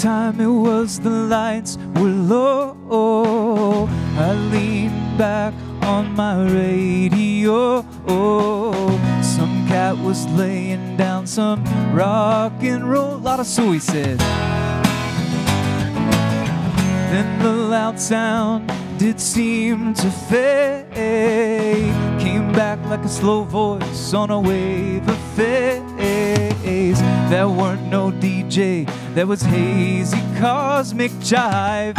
[0.00, 5.52] time it was the lights were low, I leaned back
[5.82, 7.82] on my radio.
[9.20, 11.62] Some cat was laying down some
[11.94, 13.16] rock and roll.
[13.16, 14.18] A lot of suicide.
[17.10, 20.86] Then the loud sound did seem to fade.
[22.18, 27.00] Came back like a slow voice on a wave of phase.
[27.28, 31.96] There weren't no DJ, there was hazy cosmic jive.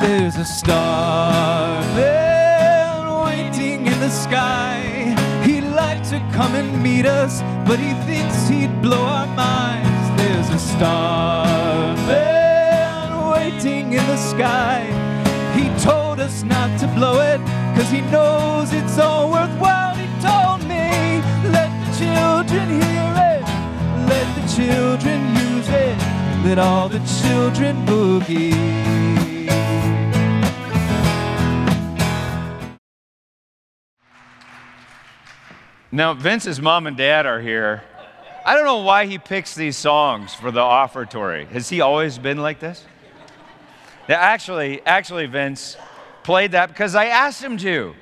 [0.00, 4.80] There's a star man waiting in the sky.
[5.44, 10.22] He'd like to come and meet us, but he thinks he'd blow our minds.
[10.22, 14.80] There's a star man waiting in the sky.
[15.54, 17.40] He told us not to blow it,
[17.76, 19.81] cause he knows it's all worthwhile.
[21.98, 23.42] Children hear it,
[24.08, 25.98] let the children use it,
[26.44, 28.82] let all the children boogie.
[35.94, 37.82] Now, Vince's mom and dad are here.
[38.46, 41.44] I don't know why he picks these songs for the offertory.
[41.48, 42.84] Has he always been like this?
[44.08, 45.76] Yeah, actually, actually, Vince
[46.22, 47.94] played that because I asked him to.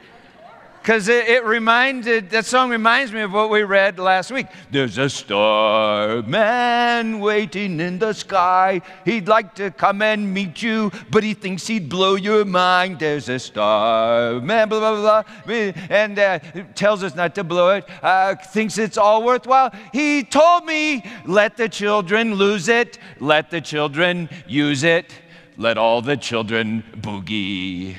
[0.82, 4.46] Because it, it, reminded, that song reminds me of what we read last week.
[4.70, 8.80] There's a star man waiting in the sky.
[9.04, 12.98] He'd like to come and meet you, but he thinks he'd blow your mind.
[12.98, 15.72] There's a star man, blah, blah, blah.
[15.90, 16.38] And uh,
[16.74, 19.74] tells us not to blow it, uh, thinks it's all worthwhile.
[19.92, 25.12] He told me, let the children lose it, let the children use it,
[25.58, 27.96] let all the children boogie.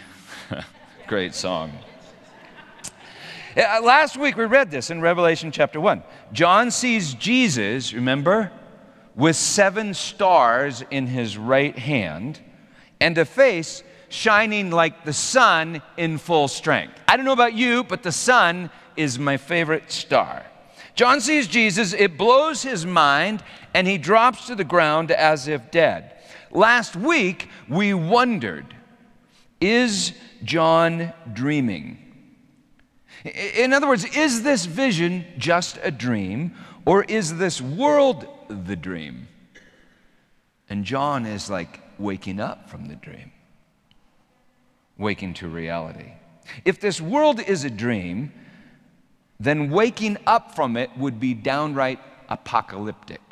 [1.08, 1.72] Great song.
[3.56, 6.04] Uh, last week we read this in Revelation chapter 1.
[6.32, 8.50] John sees Jesus, remember,
[9.14, 12.40] with seven stars in his right hand
[13.02, 16.98] and a face shining like the sun in full strength.
[17.10, 20.46] I don't know about you, but the sun is my favorite star.
[20.96, 25.72] John sees Jesus, it blows his mind, and he drops to the ground as if
[25.72, 26.16] dead.
[26.52, 28.76] Last week we wondered
[29.60, 30.14] is
[30.44, 32.11] John dreaming?
[33.24, 36.56] In other words, is this vision just a dream,
[36.86, 39.28] or is this world the dream?
[40.70, 43.32] And John is like waking up from the dream,
[44.98, 46.14] waking to reality.
[46.66, 48.32] If this world is a dream,
[49.40, 52.00] then waking up from it would be downright
[52.30, 53.31] apocalyptic.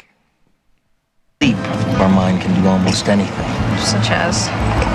[1.42, 3.78] Our mind can do almost anything.
[3.78, 4.48] Such as?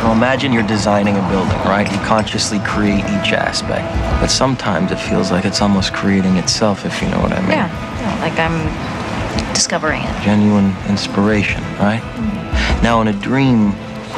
[0.03, 1.91] Well, imagine you're designing a building, right?
[1.91, 3.91] You consciously create each aspect.
[4.21, 7.53] But sometimes it feels like it's almost creating itself, if you know what I mean.
[7.53, 10.23] Yeah, yeah like I'm discovering it.
[10.23, 12.03] Genuine inspiration, right?
[12.03, 12.83] Mm-hmm.
[12.83, 13.73] Now, in a dream,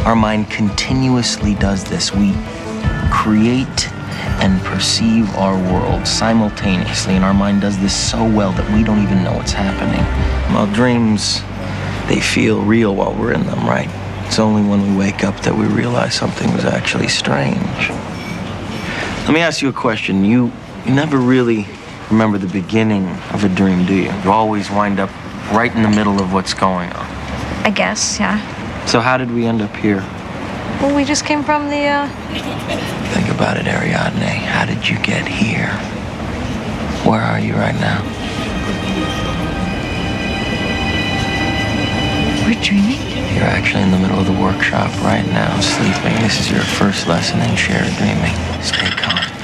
[0.04, 2.12] our mind continuously does this.
[2.12, 2.32] We
[3.12, 3.88] create
[4.42, 9.00] and perceive our world simultaneously, and our mind does this so well that we don't
[9.00, 10.04] even know what's happening.
[10.52, 11.40] Well, dreams
[12.08, 13.88] they feel real while we're in them, right?
[14.26, 17.90] It's only when we wake up that we realize something was actually strange.
[19.26, 20.24] Let me ask you a question.
[20.24, 20.52] You,
[20.84, 21.66] you never really
[22.10, 24.12] remember the beginning of a dream, do you?
[24.24, 25.10] You always wind up
[25.52, 27.06] right in the middle of what's going on.
[27.64, 28.38] I guess, yeah.
[28.86, 30.04] So how did we end up here?
[30.80, 32.08] Well, we just came from the, uh...
[33.14, 34.20] Think about it, Ariadne.
[34.20, 35.70] How did you get here?
[37.08, 38.02] Where are you right now?
[42.62, 43.00] Dreaming?
[43.34, 46.14] You're actually in the middle of the workshop right now, sleeping.
[46.22, 48.34] This is your first lesson in shared dreaming.
[48.62, 49.35] Stay calm.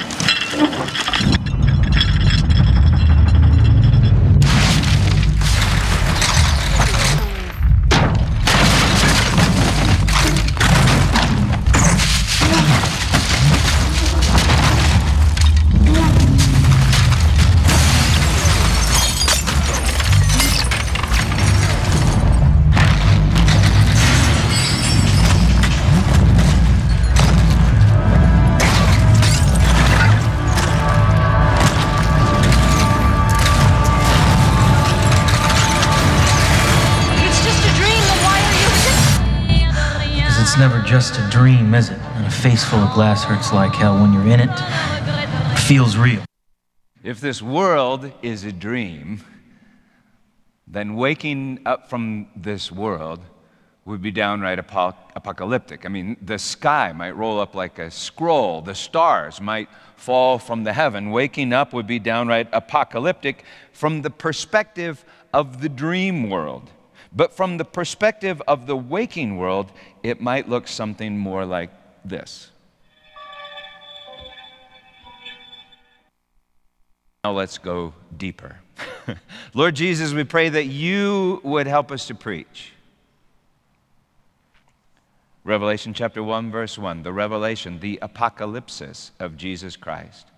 [40.92, 41.98] Just a dream, is it?
[41.98, 44.50] And a face full of glass hurts like hell when you're in it.
[44.50, 46.22] It feels real.
[47.02, 49.22] If this world is a dream,
[50.66, 53.20] then waking up from this world
[53.84, 55.86] would be downright apocalyptic.
[55.86, 60.64] I mean, the sky might roll up like a scroll, the stars might fall from
[60.64, 61.10] the heaven.
[61.10, 66.70] Waking up would be downright apocalyptic from the perspective of the dream world.
[67.14, 69.70] But from the perspective of the waking world,
[70.02, 71.70] it might look something more like
[72.04, 72.50] this.
[77.22, 78.58] Now let's go deeper.
[79.54, 82.72] Lord Jesus, we pray that you would help us to preach.
[85.44, 90.31] Revelation chapter 1, verse 1, the revelation, the apocalypsis of Jesus Christ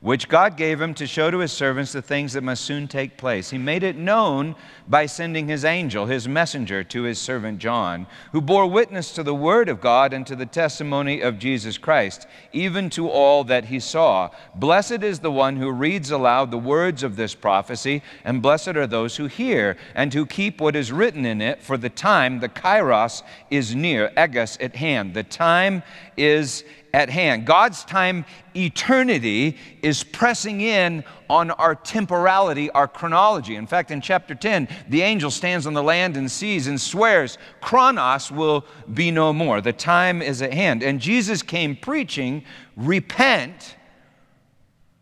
[0.00, 3.16] which God gave him to show to his servants the things that must soon take
[3.16, 3.50] place.
[3.50, 4.54] He made it known
[4.88, 9.34] by sending his angel, his messenger, to his servant John, who bore witness to the
[9.34, 13.80] word of God and to the testimony of Jesus Christ, even to all that he
[13.80, 14.30] saw.
[14.54, 18.86] Blessed is the one who reads aloud the words of this prophecy, and blessed are
[18.86, 22.48] those who hear and who keep what is written in it, for the time, the
[22.48, 25.14] kairos, is near, egas at hand.
[25.14, 25.82] The time
[26.16, 27.46] is at hand.
[27.46, 28.24] God's time,
[28.54, 33.56] eternity, is pressing in on our temporality, our chronology.
[33.56, 37.38] In fact, in chapter 10, the angel stands on the land and sees and swears,
[37.60, 39.60] Chronos will be no more.
[39.60, 40.82] The time is at hand.
[40.82, 42.44] And Jesus came preaching,
[42.76, 43.76] Repent,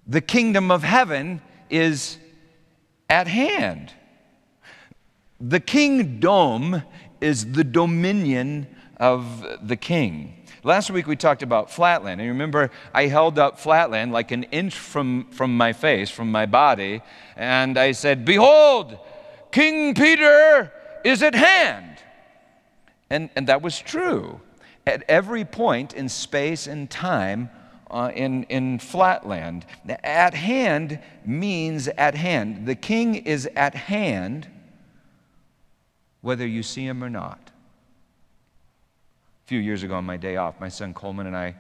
[0.06, 1.40] the kingdom of heaven
[1.70, 2.18] is
[3.08, 3.92] at hand.
[5.40, 6.82] The kingdom
[7.20, 8.66] is the dominion
[9.04, 10.34] of the king.
[10.62, 12.22] Last week we talked about flatland.
[12.22, 16.46] And remember I held up flatland like an inch from, from my face, from my
[16.46, 17.02] body,
[17.36, 18.98] and I said, Behold,
[19.52, 20.72] King Peter
[21.04, 21.98] is at hand.
[23.10, 24.40] And, and that was true.
[24.86, 27.50] At every point in space and time,
[27.90, 29.66] uh, in, in flatland.
[30.02, 32.66] At hand means at hand.
[32.66, 34.48] The king is at hand,
[36.22, 37.43] whether you see him or not
[39.46, 41.54] few years ago on my day off, my son Coleman and I,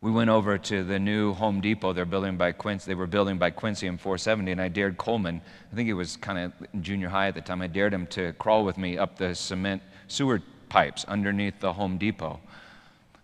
[0.00, 2.86] we went over to the new Home Depot they're building by Quincy.
[2.88, 5.40] They were building by Quincy and 470, and I dared Coleman.
[5.72, 7.60] I think he was kind of junior high at the time.
[7.60, 11.98] I dared him to crawl with me up the cement sewer pipes underneath the Home
[11.98, 12.38] Depot,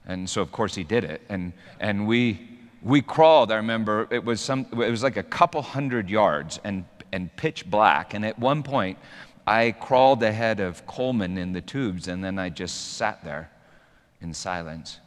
[0.06, 1.22] and so of course he did it.
[1.28, 2.48] And and we
[2.82, 3.52] we crawled.
[3.52, 4.66] I remember it was some.
[4.72, 8.12] It was like a couple hundred yards and and pitch black.
[8.12, 8.98] And at one point,
[9.46, 13.50] I crawled ahead of Coleman in the tubes, and then I just sat there
[14.20, 15.00] in silence.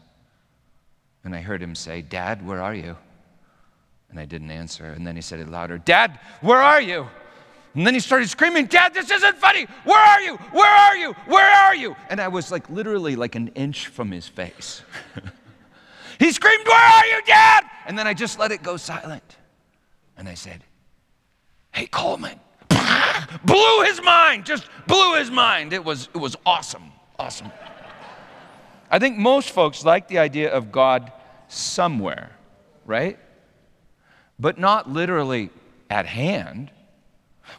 [1.23, 2.95] And I heard him say, Dad, where are you?
[4.09, 4.85] And I didn't answer.
[4.85, 7.07] And then he said it louder, Dad, where are you?
[7.73, 9.67] And then he started screaming, Dad, this isn't funny.
[9.83, 10.37] Where are you?
[10.51, 11.13] Where are you?
[11.27, 11.95] Where are you?
[12.09, 14.81] And I was like literally like an inch from his face.
[16.19, 17.65] he screamed, Where are you, Dad?
[17.85, 19.37] And then I just let it go silent.
[20.17, 20.63] And I said,
[21.71, 22.39] Hey, Coleman,
[23.43, 25.73] blew his mind, just blew his mind.
[25.73, 27.51] It was, it was awesome, awesome.
[28.89, 31.11] I think most folks like the idea of God
[31.47, 32.31] somewhere,
[32.85, 33.19] right?
[34.39, 35.49] But not literally
[35.89, 36.71] at hand.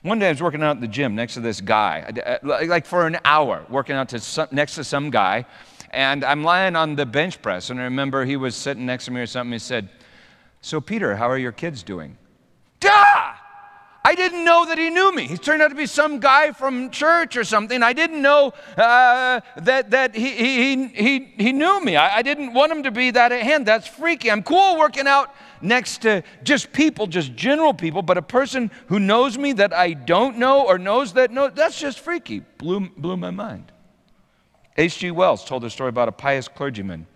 [0.03, 2.87] One day I was working out at the gym next to this guy, uh, like
[2.87, 5.47] for an hour, working out to some, next to some guy,
[5.91, 9.11] and I'm lying on the bench press, and I remember he was sitting next to
[9.11, 9.53] me or something.
[9.53, 9.89] He said,
[10.61, 12.19] "So Peter, how are your kids doing?"
[12.81, 13.33] Duh!
[14.09, 15.27] I didn't know that he knew me.
[15.27, 17.83] He turned out to be some guy from church or something.
[17.83, 21.95] I didn't know uh, that, that he, he, he, he knew me.
[21.95, 23.67] I, I didn't want him to be that at hand.
[23.67, 24.31] That's freaky.
[24.31, 28.99] I'm cool working out next to just people, just general people, but a person who
[28.99, 32.41] knows me that I don't know or knows that no, that's just freaky.
[32.57, 33.71] Blew, blew my mind.
[34.79, 35.11] H.G.
[35.11, 37.07] Wells told a story about a pious clergyman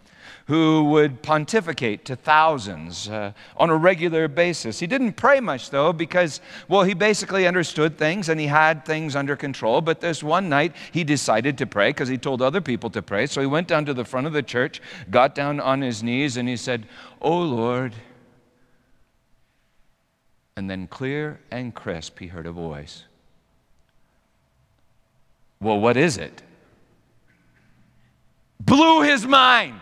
[0.52, 4.78] who would pontificate to thousands uh, on a regular basis.
[4.78, 9.16] He didn't pray much, though, because, well, he basically understood things and he had things
[9.16, 9.80] under control.
[9.80, 13.24] But this one night, he decided to pray because he told other people to pray.
[13.24, 16.36] So he went down to the front of the church, got down on his knees,
[16.36, 16.86] and he said,
[17.22, 17.94] Oh Lord.
[20.54, 23.04] And then, clear and crisp, he heard a voice.
[25.62, 26.42] Well, what is it?
[28.60, 29.80] Blew his mind.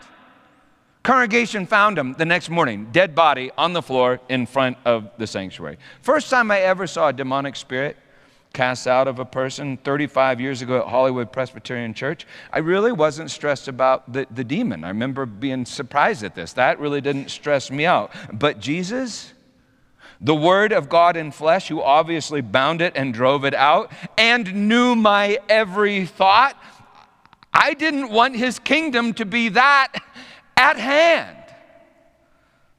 [1.11, 5.27] Congregation found him the next morning, dead body on the floor in front of the
[5.27, 5.77] sanctuary.
[6.03, 7.97] First time I ever saw a demonic spirit
[8.53, 13.33] cast out of a person 35 years ago at Hollywood Presbyterian Church, I really wasn't
[13.33, 14.85] stressed about the, the demon.
[14.85, 16.53] I remember being surprised at this.
[16.53, 18.13] That really didn't stress me out.
[18.33, 19.35] But Jesus,
[20.21, 24.69] the Word of God in flesh, who obviously bound it and drove it out and
[24.69, 26.57] knew my every thought,
[27.53, 29.93] I didn't want his kingdom to be that
[30.61, 31.39] at hand.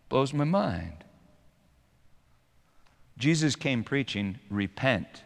[0.07, 1.03] Blows my mind.
[3.17, 5.23] Jesus came preaching, repent.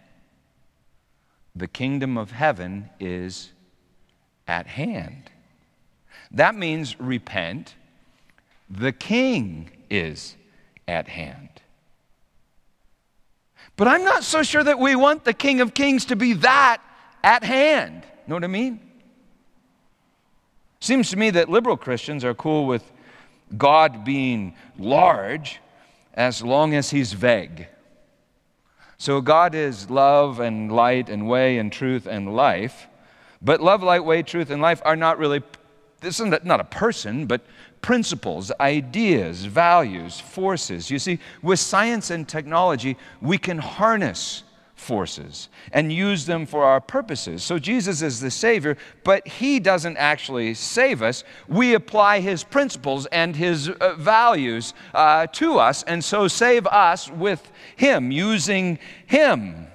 [1.54, 3.52] The kingdom of heaven is
[4.48, 5.30] at hand.
[6.32, 7.76] That means repent.
[8.70, 10.36] The king is
[10.88, 11.50] at hand.
[13.76, 16.82] But I'm not so sure that we want the King of Kings to be that
[17.22, 18.04] at hand.
[18.28, 18.80] Know what I mean?
[20.80, 22.84] Seems to me that liberal Christians are cool with
[23.58, 25.60] God being large
[26.14, 27.68] as long as he's vague.
[28.98, 32.88] So God is love and light and way and truth and life.
[33.42, 35.44] But love, light, way, truth, and life are not really,
[36.00, 37.42] this is not a person, but
[37.82, 40.90] principles, ideas, values, forces.
[40.90, 44.44] You see, with science and technology, we can harness
[44.76, 47.44] forces and use them for our purposes.
[47.44, 51.24] So Jesus is the Savior, but He doesn't actually save us.
[51.48, 57.10] We apply His principles and His uh, values uh, to us, and so save us
[57.10, 58.78] with Him, using
[59.08, 59.68] Him.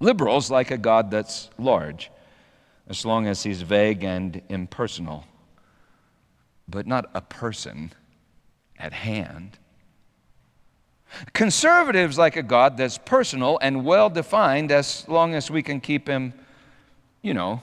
[0.00, 2.10] Liberals like a God that's large,
[2.88, 5.24] as long as He's vague and impersonal,
[6.68, 7.92] but not a person
[8.78, 9.58] at hand.
[11.32, 16.08] Conservatives like a God that's personal and well defined as long as we can keep
[16.08, 16.32] him,
[17.22, 17.62] you know,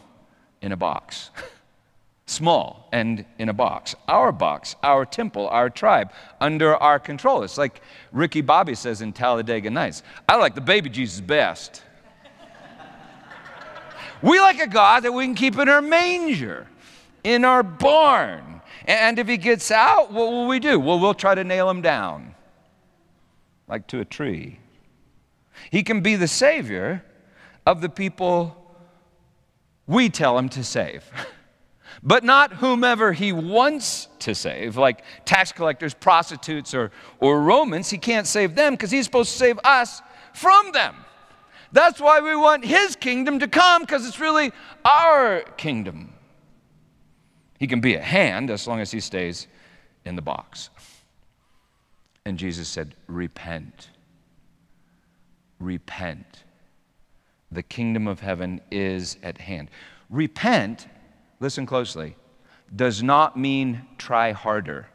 [0.61, 1.31] in a box.
[2.27, 3.95] Small and in a box.
[4.07, 7.43] Our box, our temple, our tribe, under our control.
[7.43, 7.81] It's like
[8.11, 11.83] Ricky Bobby says in Talladega Nights I like the baby Jesus best.
[14.23, 16.67] we like a God that we can keep in our manger,
[17.23, 18.61] in our barn.
[18.87, 20.79] And if he gets out, what will we do?
[20.79, 22.34] Well, we'll try to nail him down
[23.67, 24.59] like to a tree.
[25.71, 27.03] He can be the Savior
[27.65, 28.61] of the people
[29.87, 31.03] we tell him to save,
[32.03, 37.89] but not whomever he wants to save, like tax collectors, prostitutes, or, or Romans.
[37.89, 40.01] He can't save them because he's supposed to save us
[40.33, 40.95] from them.
[41.71, 44.51] That's why we want his kingdom to come because it's really
[44.83, 46.13] our kingdom.
[47.59, 49.47] He can be a hand as long as he stays
[50.05, 50.69] in the box.
[52.25, 53.89] And Jesus said, Repent.
[55.59, 56.43] Repent.
[57.51, 59.69] The kingdom of heaven is at hand.
[60.09, 60.87] Repent,
[61.39, 62.15] listen closely,
[62.75, 64.87] does not mean try harder.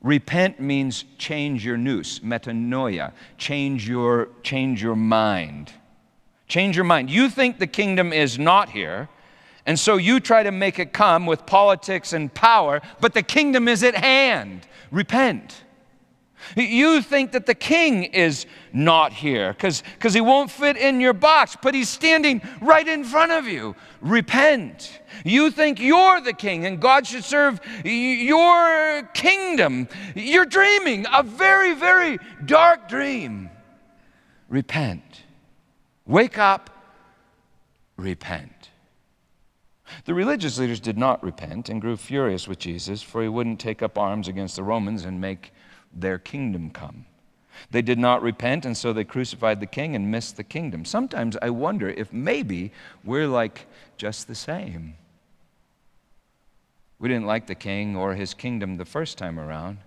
[0.00, 5.70] Repent means change your nous, metanoia, change your, change your mind.
[6.48, 7.10] Change your mind.
[7.10, 9.10] You think the kingdom is not here,
[9.66, 13.68] and so you try to make it come with politics and power, but the kingdom
[13.68, 15.64] is at hand repent.
[16.56, 21.56] You think that the king is not here because he won't fit in your box,
[21.60, 23.76] but he's standing right in front of you.
[24.00, 25.00] Repent.
[25.24, 29.88] You think you're the king and God should serve your kingdom.
[30.14, 33.50] You're dreaming a very, very dark dream.
[34.48, 35.22] Repent.
[36.06, 36.70] Wake up.
[37.96, 38.59] Repent.
[40.04, 43.82] The religious leaders did not repent and grew furious with Jesus, for he wouldn't take
[43.82, 45.52] up arms against the Romans and make
[45.92, 47.06] their kingdom come.
[47.70, 50.84] They did not repent, and so they crucified the king and missed the kingdom.
[50.84, 52.72] Sometimes I wonder if maybe
[53.04, 53.66] we're like
[53.96, 54.94] just the same.
[56.98, 59.78] We didn't like the king or his kingdom the first time around.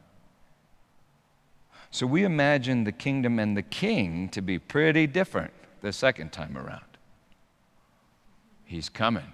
[1.92, 6.58] So we imagine the kingdom and the king to be pretty different the second time
[6.58, 6.82] around.
[8.66, 9.32] He's coming.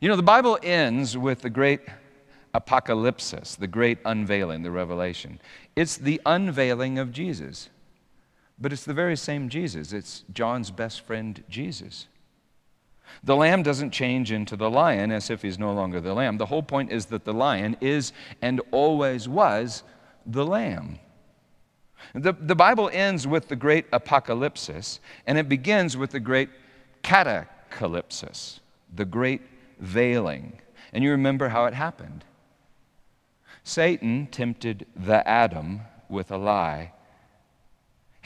[0.00, 1.80] You know, the Bible ends with the great
[2.54, 5.40] apocalypsis, the great unveiling, the revelation.
[5.74, 7.70] It's the unveiling of Jesus.
[8.58, 9.92] But it's the very same Jesus.
[9.92, 12.08] It's John's best friend, Jesus.
[13.24, 16.38] The lamb doesn't change into the lion as if he's no longer the lamb.
[16.38, 18.12] The whole point is that the lion is
[18.42, 19.82] and always was
[20.26, 20.98] the lamb.
[22.14, 26.50] The, the Bible ends with the great apocalypsis, and it begins with the great
[27.02, 28.60] catacalypsis,
[28.94, 29.42] the great
[29.78, 30.60] veiling.
[30.92, 32.24] And you remember how it happened.
[33.64, 36.92] Satan tempted the Adam with a lie.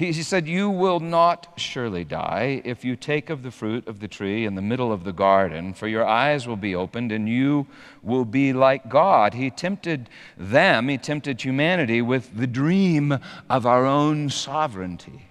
[0.01, 4.09] He, said, You will not surely die if you take of the fruit of the
[4.09, 7.67] tree in the middle of the garden, for your eyes will be opened and you
[8.03, 9.35] will be like God.
[9.35, 13.19] He tempted them, he tempted humanity with the dream
[13.51, 15.27] of our own sovereignty.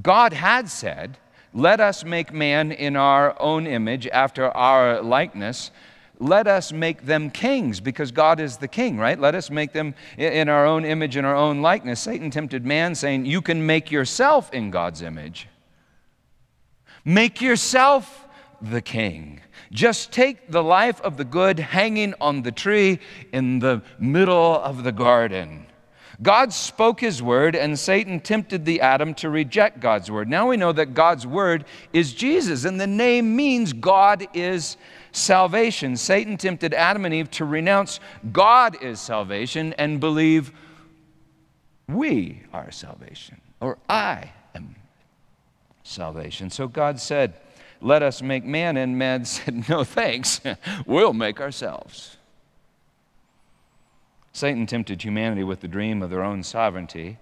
[0.00, 1.18] God had said,
[1.54, 5.70] let us make man in our own image, after our likeness.
[6.18, 9.18] Let us make them kings because God is the king, right?
[9.18, 12.00] Let us make them in our own image, in our own likeness.
[12.00, 15.48] Satan tempted man, saying, You can make yourself in God's image.
[17.04, 18.26] Make yourself
[18.60, 19.40] the king.
[19.70, 22.98] Just take the life of the good hanging on the tree
[23.32, 25.66] in the middle of the garden.
[26.22, 30.28] God spoke his word, and Satan tempted the Adam to reject God's word.
[30.28, 34.76] Now we know that God's word is Jesus, and the name means God is
[35.12, 35.96] salvation.
[35.96, 38.00] Satan tempted Adam and Eve to renounce
[38.32, 40.52] God is salvation and believe
[41.88, 44.76] we are salvation, or I am
[45.82, 46.50] salvation.
[46.50, 47.34] So God said,
[47.80, 50.40] Let us make man, and man said, No thanks,
[50.86, 52.16] we'll make ourselves.
[54.34, 57.18] Satan tempted humanity with the dream of their own sovereignty.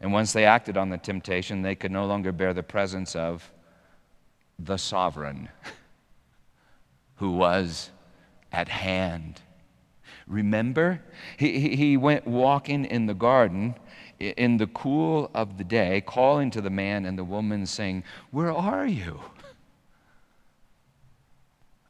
[0.00, 3.52] And once they acted on the temptation, they could no longer bear the presence of
[4.56, 5.48] the sovereign
[7.16, 7.90] who was
[8.52, 9.40] at hand.
[10.28, 11.02] Remember,
[11.36, 13.74] he, he went walking in the garden
[14.20, 18.52] in the cool of the day, calling to the man and the woman, saying, Where
[18.52, 19.18] are you?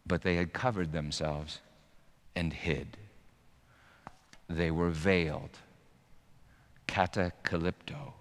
[0.07, 1.61] But they had covered themselves
[2.35, 2.97] and hid
[4.49, 5.59] they were veiled.
[6.87, 8.13] Katacalypto.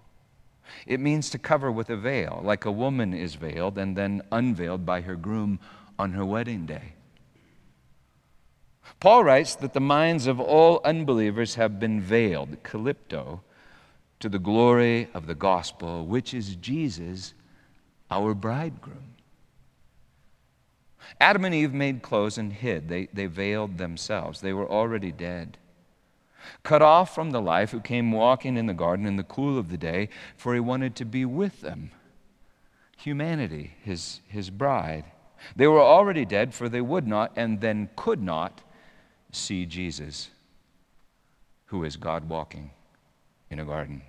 [0.86, 4.86] It means to cover with a veil, like a woman is veiled and then unveiled
[4.86, 5.60] by her groom
[5.98, 6.94] on her wedding day.
[9.00, 13.40] Paul writes that the minds of all unbelievers have been veiled, calypto,
[14.20, 17.34] to the glory of the gospel, which is Jesus,
[18.10, 19.14] our bridegroom.
[21.20, 22.88] Adam and Eve made clothes and hid.
[22.88, 24.40] They, they veiled themselves.
[24.40, 25.58] They were already dead
[26.62, 29.70] cut off from the life, who came walking in the garden in the cool of
[29.70, 31.90] the day, for he wanted to be with them.
[32.98, 35.04] Humanity, his, his bride.
[35.56, 38.62] They were already dead, for they would not and then could not
[39.32, 40.30] see Jesus,
[41.66, 42.70] who is God walking
[43.50, 44.02] in a garden.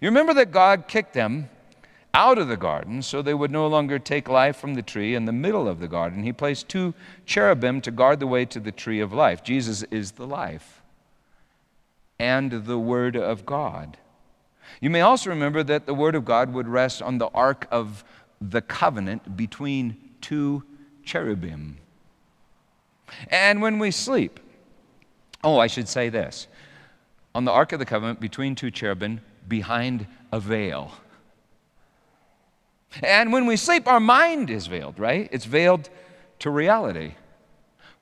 [0.00, 1.48] You remember that God kicked them
[2.14, 5.24] out of the garden so they would no longer take life from the tree in
[5.24, 6.22] the middle of the garden.
[6.22, 9.42] He placed two cherubim to guard the way to the tree of life.
[9.42, 10.81] Jesus is the life
[12.22, 13.96] and the Word of God.
[14.80, 18.04] You may also remember that the Word of God would rest on the Ark of
[18.40, 20.62] the Covenant between two
[21.02, 21.78] cherubim.
[23.28, 24.38] And when we sleep,
[25.42, 26.46] oh, I should say this
[27.34, 30.92] on the Ark of the Covenant between two cherubim, behind a veil.
[33.02, 35.28] And when we sleep, our mind is veiled, right?
[35.32, 35.90] It's veiled
[36.38, 37.14] to reality.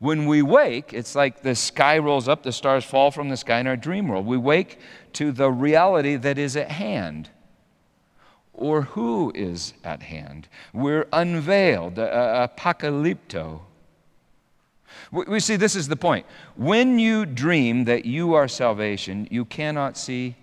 [0.01, 3.61] When we wake, it's like the sky rolls up, the stars fall from the sky
[3.61, 4.25] in our dream world.
[4.25, 4.79] We wake
[5.13, 7.29] to the reality that is at hand.
[8.55, 10.49] Or who is at hand?
[10.73, 13.61] We're unveiled, uh, apocalypto.
[15.13, 16.25] We see this is the point.
[16.57, 20.35] When you dream that you are salvation, you cannot see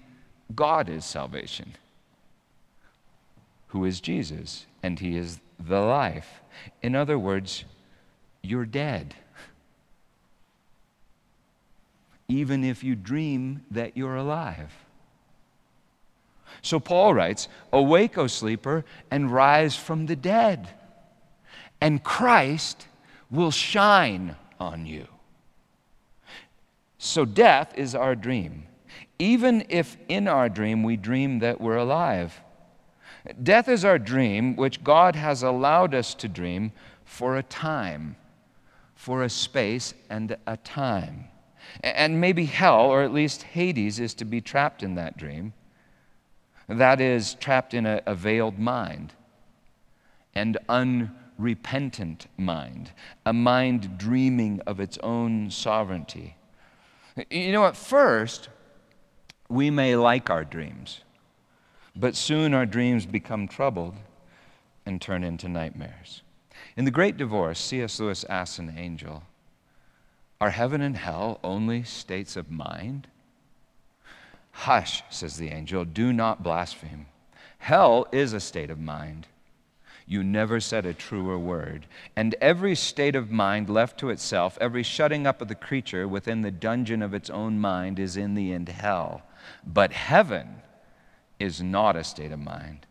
[0.53, 1.73] God is salvation,
[3.69, 6.41] who is Jesus, and He is the life.
[6.83, 7.63] In other words,
[8.43, 9.15] you're dead
[12.29, 14.73] even if you dream that you're alive.
[16.61, 20.69] So Paul writes, Awake, O sleeper, and rise from the dead,
[21.79, 22.87] and Christ
[23.29, 25.07] will shine on you.
[26.97, 28.63] So death is our dream,
[29.19, 32.41] even if in our dream we dream that we're alive.
[33.43, 36.71] Death is our dream, which God has allowed us to dream
[37.05, 38.15] for a time,
[38.95, 41.25] for a space and a time.
[41.81, 45.53] And maybe hell, or at least Hades, is to be trapped in that dream.
[46.67, 49.13] That is, trapped in a, a veiled mind,
[50.35, 52.91] and unrepentant mind,
[53.25, 56.35] a mind dreaming of its own sovereignty.
[57.29, 58.49] You know, at first,
[59.49, 61.01] we may like our dreams,
[61.95, 63.95] but soon our dreams become troubled
[64.85, 66.21] and turn into nightmares.
[66.75, 67.99] In The Great Divorce, C.S.
[67.99, 69.23] Lewis asks an angel,
[70.39, 73.07] are heaven and hell only states of mind?
[74.51, 77.07] Hush, says the angel, do not blaspheme.
[77.59, 79.27] Hell is a state of mind.
[80.09, 81.85] You never said a truer word.
[82.15, 86.41] And every state of mind left to itself, every shutting up of the creature within
[86.41, 89.23] the dungeon of its own mind is in the end hell.
[89.65, 90.61] But heaven
[91.39, 92.85] is not a state of mind.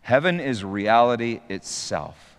[0.00, 2.33] Heaven is reality itself.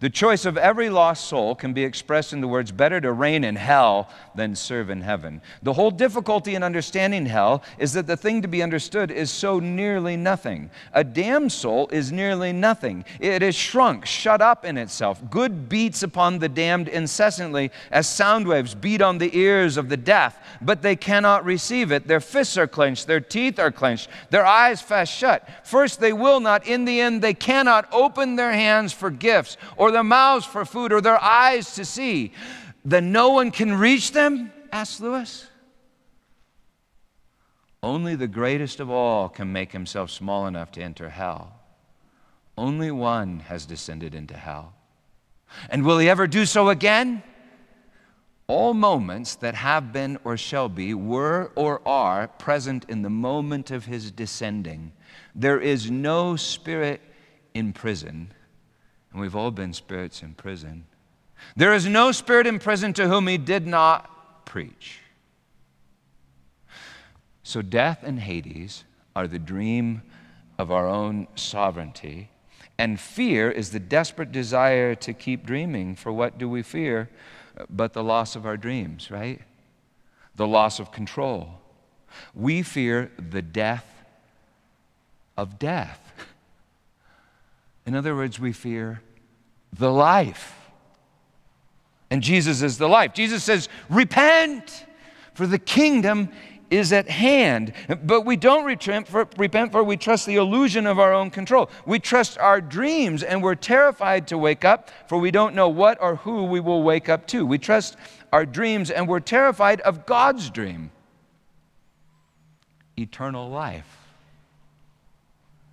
[0.00, 3.44] The choice of every lost soul can be expressed in the words, better to reign
[3.44, 5.42] in hell than serve in heaven.
[5.62, 9.58] The whole difficulty in understanding hell is that the thing to be understood is so
[9.58, 10.70] nearly nothing.
[10.92, 13.04] A damned soul is nearly nothing.
[13.20, 15.20] It is shrunk, shut up in itself.
[15.30, 19.96] Good beats upon the damned incessantly as sound waves beat on the ears of the
[19.96, 22.06] deaf, but they cannot receive it.
[22.06, 25.48] Their fists are clenched, their teeth are clenched, their eyes fast shut.
[25.64, 29.90] First, they will not, in the end, they cannot open their hands for gifts or
[29.90, 32.32] their mouths for food, or their eyes to see,
[32.84, 34.52] then no one can reach them?
[34.72, 35.48] asked Lewis.
[37.82, 41.54] Only the greatest of all can make himself small enough to enter hell.
[42.56, 44.74] Only one has descended into hell.
[45.70, 47.22] And will he ever do so again?
[48.46, 53.70] All moments that have been or shall be were or are present in the moment
[53.70, 54.92] of his descending.
[55.34, 57.00] There is no spirit
[57.54, 58.32] in prison,
[59.12, 60.84] and we've all been spirits in prison.
[61.56, 65.00] There is no spirit in prison to whom he did not preach.
[67.42, 68.84] So, death and Hades
[69.16, 70.02] are the dream
[70.58, 72.30] of our own sovereignty,
[72.78, 75.96] and fear is the desperate desire to keep dreaming.
[75.96, 77.08] For what do we fear
[77.68, 79.40] but the loss of our dreams, right?
[80.36, 81.60] The loss of control.
[82.34, 83.86] We fear the death
[85.36, 86.12] of death.
[87.86, 89.02] In other words, we fear
[89.72, 90.56] the life.
[92.10, 93.14] And Jesus is the life.
[93.14, 94.84] Jesus says, Repent,
[95.34, 96.30] for the kingdom
[96.70, 97.72] is at hand.
[98.02, 101.70] But we don't repent for, repent for we trust the illusion of our own control.
[101.84, 106.00] We trust our dreams and we're terrified to wake up, for we don't know what
[106.00, 107.44] or who we will wake up to.
[107.44, 107.96] We trust
[108.32, 110.90] our dreams and we're terrified of God's dream
[112.96, 113.99] eternal life.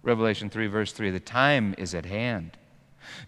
[0.07, 2.51] Revelation 3, verse 3 the time is at hand.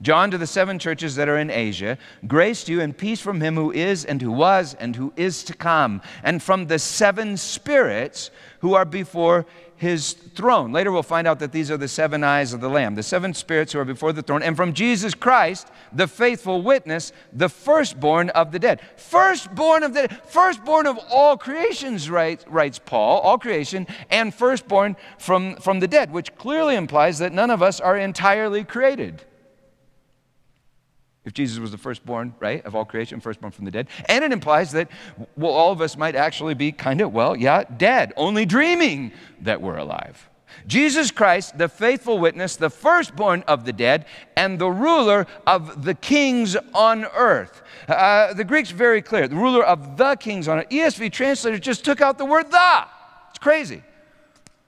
[0.02, 3.42] John to the seven churches that are in Asia, grace to you and peace from
[3.42, 7.38] him who is and who was and who is to come, and from the seven
[7.38, 9.46] spirits who are before
[9.80, 10.74] his throne.
[10.74, 13.34] Later we'll find out that these are the seven eyes of the Lamb, the seven
[13.34, 18.30] spirits who are before the throne, and from Jesus Christ, the faithful witness, the firstborn
[18.32, 18.82] of the dead.
[18.98, 25.56] Firstborn of the firstborn of all creations, writes, writes Paul, all creation, and firstborn from,
[25.56, 29.24] from the dead, which clearly implies that none of us are entirely created
[31.30, 33.88] if Jesus was the firstborn, right, of all creation, firstborn from the dead.
[34.06, 34.90] And it implies that,
[35.38, 39.12] well, all of us might actually be kind of, well, yeah, dead, only dreaming
[39.42, 40.28] that we're alive.
[40.66, 45.94] Jesus Christ, the faithful witness, the firstborn of the dead, and the ruler of the
[45.94, 47.62] kings on earth.
[47.88, 49.28] Uh, the Greek's very clear.
[49.28, 50.70] The ruler of the kings on earth.
[50.70, 52.86] ESV translators just took out the word the.
[53.30, 53.84] It's crazy.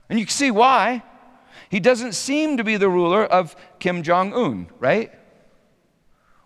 [0.09, 1.01] And you can see why.
[1.69, 5.11] He doesn't seem to be the ruler of Kim Jong un, right?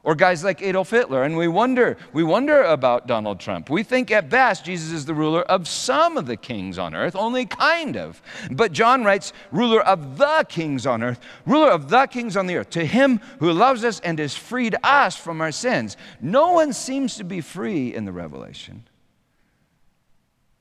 [0.05, 1.23] Or guys like Adolf Hitler.
[1.23, 3.69] And we wonder, we wonder about Donald Trump.
[3.69, 7.15] We think at best Jesus is the ruler of some of the kings on earth,
[7.15, 8.21] only kind of.
[8.51, 12.55] But John writes, ruler of the kings on earth, ruler of the kings on the
[12.55, 15.97] earth, to him who loves us and has freed us from our sins.
[16.21, 18.83] No one seems to be free in the Revelation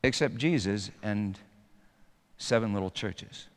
[0.02, 1.38] except Jesus and
[2.37, 3.48] seven little churches.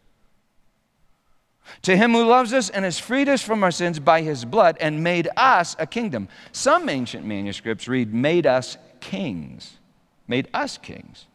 [1.83, 4.77] To him who loves us and has freed us from our sins by his blood
[4.79, 6.27] and made us a kingdom.
[6.51, 9.77] Some ancient manuscripts read, made us kings.
[10.27, 11.27] Made us kings.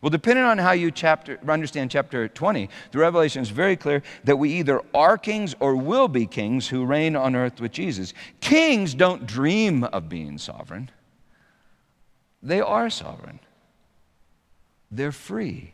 [0.00, 4.36] Well, depending on how you chapter, understand chapter 20, the revelation is very clear that
[4.36, 8.14] we either are kings or will be kings who reign on earth with Jesus.
[8.40, 10.90] Kings don't dream of being sovereign,
[12.42, 13.40] they are sovereign,
[14.90, 15.73] they're free.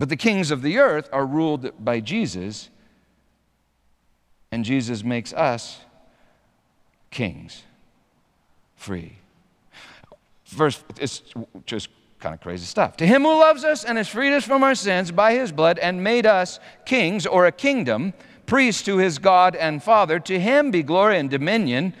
[0.00, 2.70] But the kings of the earth are ruled by Jesus,
[4.50, 5.78] and Jesus makes us
[7.10, 7.64] kings,
[8.76, 9.18] free.
[10.46, 11.22] Verse, it's
[11.66, 12.96] just kind of crazy stuff.
[12.96, 15.78] To him who loves us and has freed us from our sins by his blood
[15.78, 18.14] and made us kings or a kingdom,
[18.46, 21.92] priests to his God and Father, to him be glory and dominion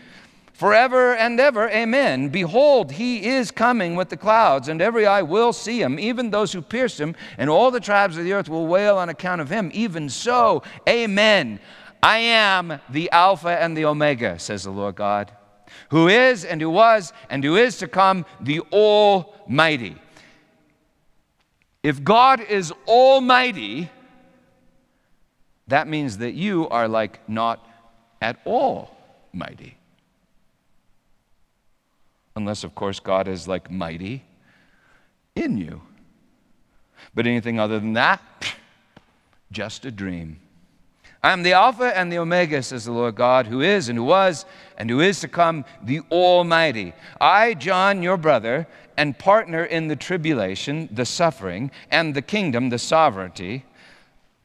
[0.60, 1.70] forever and ever.
[1.70, 2.28] Amen.
[2.28, 6.52] Behold, he is coming with the clouds, and every eye will see him, even those
[6.52, 9.48] who pierced him, and all the tribes of the earth will wail on account of
[9.48, 9.70] him.
[9.72, 11.60] Even so, amen.
[12.02, 15.32] I am the Alpha and the Omega, says the Lord God,
[15.88, 19.96] who is and who was and who is to come, the Almighty.
[21.82, 23.88] If God is Almighty,
[25.68, 27.66] that means that you are like not
[28.20, 28.94] at all
[29.32, 29.78] mighty.
[32.40, 34.24] Unless, of course, God is like mighty
[35.36, 35.82] in you.
[37.14, 38.22] But anything other than that,
[39.52, 40.40] just a dream.
[41.22, 44.04] I am the Alpha and the Omega, says the Lord God, who is and who
[44.04, 44.46] was
[44.78, 46.94] and who is to come, the Almighty.
[47.20, 52.78] I, John, your brother, and partner in the tribulation, the suffering, and the kingdom, the
[52.78, 53.66] sovereignty,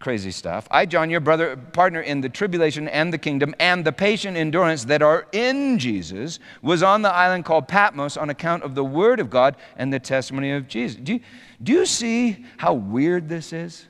[0.05, 0.67] crazy stuff.
[0.69, 4.85] I, John, your brother, partner in the tribulation and the kingdom and the patient endurance
[4.85, 9.19] that are in Jesus, was on the island called Patmos on account of the word
[9.19, 10.97] of God and the testimony of Jesus.
[10.97, 11.21] Do you,
[11.63, 13.87] do you see how weird this is?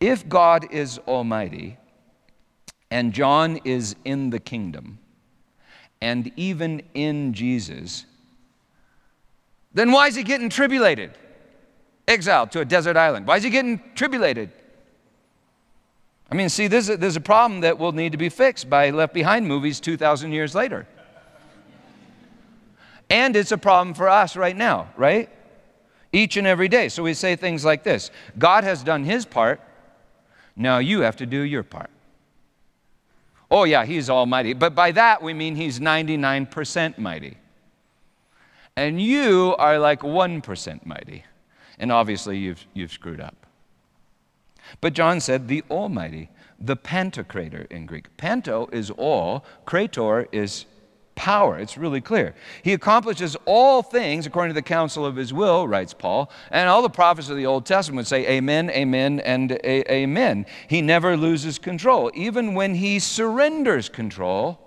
[0.00, 1.78] If God is almighty
[2.90, 4.98] and John is in the kingdom
[6.00, 8.06] and even in Jesus,
[9.72, 11.16] Then why is he getting tribulated?
[12.08, 13.26] Exiled to a desert island.
[13.26, 14.50] Why is he getting tribulated?
[16.30, 18.90] I mean, see, there's a, there's a problem that will need to be fixed by
[18.90, 20.86] Left Behind movies 2,000 years later.
[23.10, 25.28] And it's a problem for us right now, right?
[26.12, 26.88] Each and every day.
[26.88, 29.60] So we say things like this God has done his part,
[30.56, 31.90] now you have to do your part.
[33.50, 34.54] Oh, yeah, he's almighty.
[34.54, 37.36] But by that we mean he's 99% mighty.
[38.74, 41.24] And you are like 1% mighty.
[41.78, 43.46] And obviously you've, you've screwed up.
[44.80, 48.16] But John said, the Almighty, the Pantocrator in Greek.
[48.16, 50.66] Panto is all, Krator is
[51.14, 51.58] power.
[51.58, 52.34] It's really clear.
[52.62, 56.30] He accomplishes all things according to the counsel of his will, writes Paul.
[56.50, 60.46] And all the prophets of the Old Testament would say, Amen, Amen, and a- Amen.
[60.68, 62.10] He never loses control.
[62.14, 64.58] Even when he surrenders control,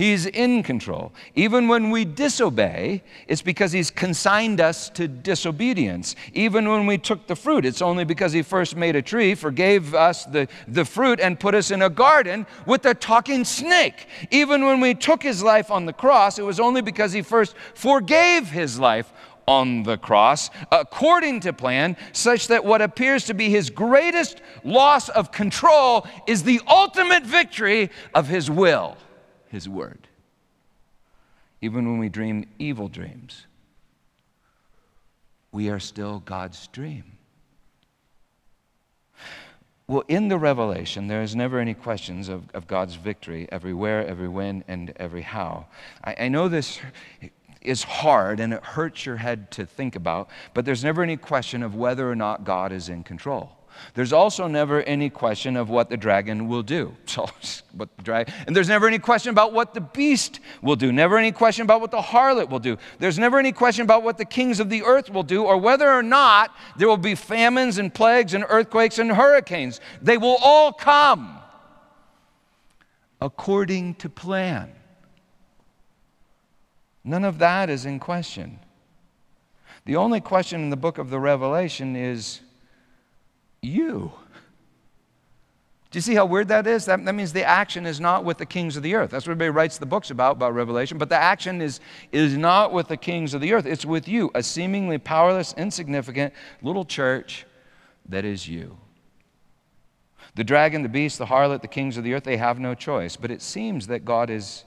[0.00, 1.12] He's in control.
[1.34, 6.16] Even when we disobey, it's because He's consigned us to disobedience.
[6.32, 9.94] Even when we took the fruit, it's only because He first made a tree, forgave
[9.94, 14.06] us the, the fruit, and put us in a garden with a talking snake.
[14.30, 17.54] Even when we took His life on the cross, it was only because He first
[17.74, 19.12] forgave His life
[19.46, 25.10] on the cross according to plan, such that what appears to be his greatest loss
[25.10, 28.96] of control is the ultimate victory of his will.
[29.50, 30.08] His Word.
[31.60, 33.46] Even when we dream evil dreams,
[35.52, 37.04] we are still God's dream.
[39.86, 44.28] Well, in the revelation, there is never any questions of, of God's victory everywhere, every
[44.28, 45.66] when, and every how.
[46.04, 46.78] I, I know this
[47.60, 51.64] is hard and it hurts your head to think about, but there's never any question
[51.64, 53.50] of whether or not God is in control.
[53.94, 56.96] There's also never any question of what the dragon will do.
[57.06, 57.28] So,
[57.72, 60.92] what the dragon, and there's never any question about what the beast will do.
[60.92, 62.76] Never any question about what the harlot will do.
[62.98, 65.90] There's never any question about what the kings of the earth will do, or whether
[65.90, 69.80] or not there will be famines and plagues and earthquakes and hurricanes.
[70.00, 71.40] They will all come
[73.20, 74.72] according to plan.
[77.04, 78.60] None of that is in question.
[79.84, 82.40] The only question in the book of the Revelation is
[83.62, 84.12] you.
[85.90, 86.84] Do you see how weird that is?
[86.84, 89.10] That, that means the action is not with the kings of the earth.
[89.10, 90.98] That's what everybody writes the books about, about Revelation.
[90.98, 91.80] But the action is,
[92.12, 93.66] is not with the kings of the earth.
[93.66, 97.44] It's with you, a seemingly powerless, insignificant little church
[98.08, 98.78] that is you.
[100.36, 103.16] The dragon, the beast, the harlot, the kings of the earth, they have no choice.
[103.16, 104.64] But it seems that God is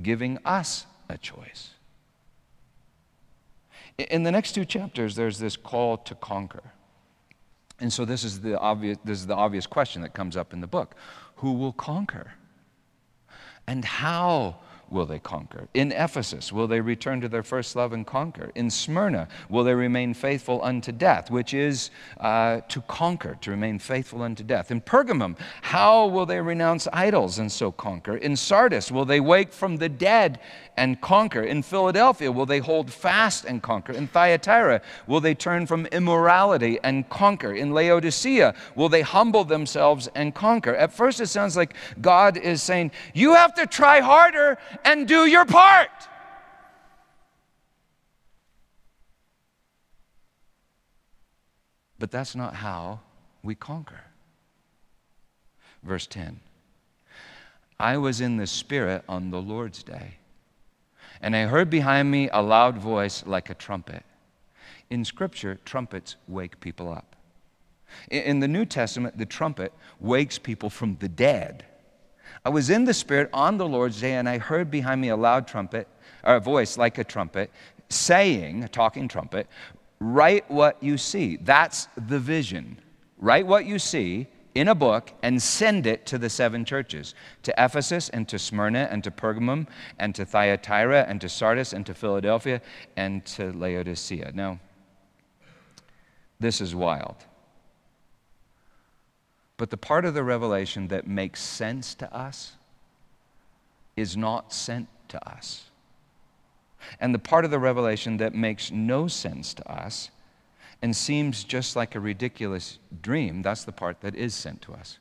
[0.00, 1.70] giving us a choice.
[3.98, 6.62] In the next two chapters, there's this call to conquer.
[7.80, 10.60] And so this is the obvious, this is the obvious question that comes up in
[10.60, 10.94] the book.
[11.36, 12.32] Who will conquer?
[13.66, 14.60] And how
[14.90, 15.68] will they conquer?
[15.74, 18.50] In Ephesus, will they return to their first love and conquer?
[18.54, 23.78] In Smyrna, will they remain faithful unto death, which is uh, to conquer, to remain
[23.78, 24.70] faithful unto death?
[24.70, 28.16] In Pergamum, how will they renounce idols and so conquer?
[28.16, 30.40] In Sardis, will they wake from the dead
[30.76, 31.42] and conquer?
[31.42, 33.92] In Philadelphia, will they hold fast and conquer?
[33.92, 37.52] In Thyatira, will they turn from immorality and conquer?
[37.54, 40.74] In Laodicea, will they humble themselves and conquer?
[40.74, 45.26] At first, it sounds like God is saying, You have to try harder and do
[45.26, 45.90] your part.
[51.98, 53.00] But that's not how
[53.42, 54.04] we conquer.
[55.82, 56.40] Verse 10
[57.80, 60.16] I was in the Spirit on the Lord's day,
[61.20, 64.04] and I heard behind me a loud voice like a trumpet.
[64.90, 67.14] In Scripture, trumpets wake people up.
[68.10, 71.64] In the New Testament, the trumpet wakes people from the dead.
[72.48, 75.16] I was in the Spirit on the Lord's day, and I heard behind me a
[75.16, 75.86] loud trumpet,
[76.24, 77.50] or a voice like a trumpet,
[77.90, 79.48] saying, a talking trumpet,
[80.00, 81.36] write what you see.
[81.36, 82.78] That's the vision.
[83.18, 87.52] Write what you see in a book and send it to the seven churches to
[87.62, 89.66] Ephesus and to Smyrna and to Pergamum
[89.98, 92.62] and to Thyatira and to Sardis and to Philadelphia
[92.96, 94.32] and to Laodicea.
[94.34, 94.58] Now,
[96.40, 97.26] this is wild.
[99.58, 102.52] But the part of the revelation that makes sense to us
[103.96, 105.64] is not sent to us.
[107.00, 110.10] And the part of the revelation that makes no sense to us
[110.80, 114.98] and seems just like a ridiculous dream, that's the part that is sent to us.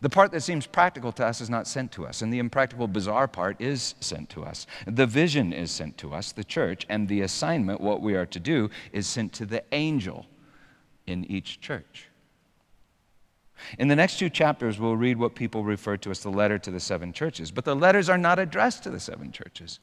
[0.00, 2.86] The part that seems practical to us is not sent to us, and the impractical,
[2.86, 4.66] bizarre part is sent to us.
[4.86, 8.38] The vision is sent to us, the church, and the assignment, what we are to
[8.38, 10.26] do, is sent to the angel
[11.06, 12.07] in each church.
[13.78, 16.70] In the next two chapters, we'll read what people refer to as the letter to
[16.70, 19.80] the seven churches, but the letters are not addressed to the seven churches.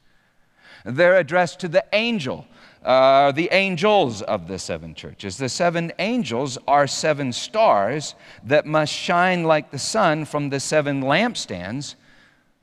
[0.84, 2.46] They're addressed to the angel,
[2.84, 5.36] uh, the angels of the seven churches.
[5.36, 11.02] The seven angels are seven stars that must shine like the sun from the seven
[11.02, 11.96] lampstands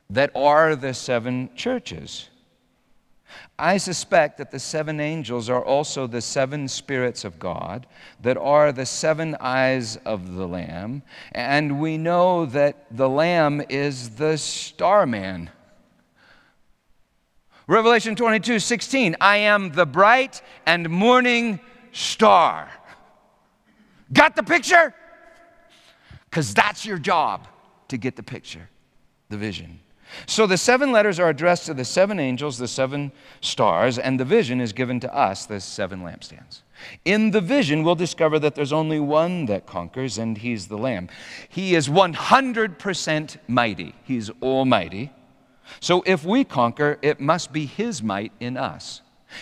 [0.10, 2.30] that are the seven churches.
[3.57, 7.88] I suspect that the seven angels are also the seven spirits of God
[8.21, 11.03] that are the seven eyes of the Lamb.
[11.31, 15.49] And we know that the Lamb is the starman.
[17.67, 21.59] Revelation 22 16, I am the bright and morning
[21.91, 22.69] star.
[24.12, 24.93] Got the picture?
[26.29, 27.47] Because that's your job
[27.88, 28.69] to get the picture,
[29.29, 29.79] the vision.
[30.26, 34.26] So the seven letters are addressed to the seven angels, the seven stars, and the
[34.26, 36.62] vision is given to us, the seven lampstands.
[37.06, 41.10] In the vision, we'll discover that there's only one that conquers, and he's the Lamb.
[41.49, 45.12] He is 100% mighty, he's almighty.
[45.80, 49.02] So if we conquer, it must be his might in us.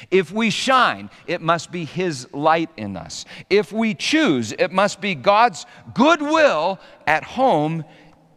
[0.10, 3.26] If we shine, it must be His light in us.
[3.50, 7.84] If we choose, it must be God's goodwill at home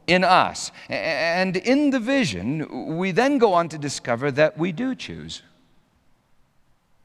[0.07, 0.73] in us.
[0.89, 5.43] And in the vision, we then go on to discover that we do choose.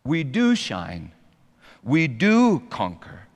[0.03, 1.11] We do shine.
[1.83, 3.27] We do conquer.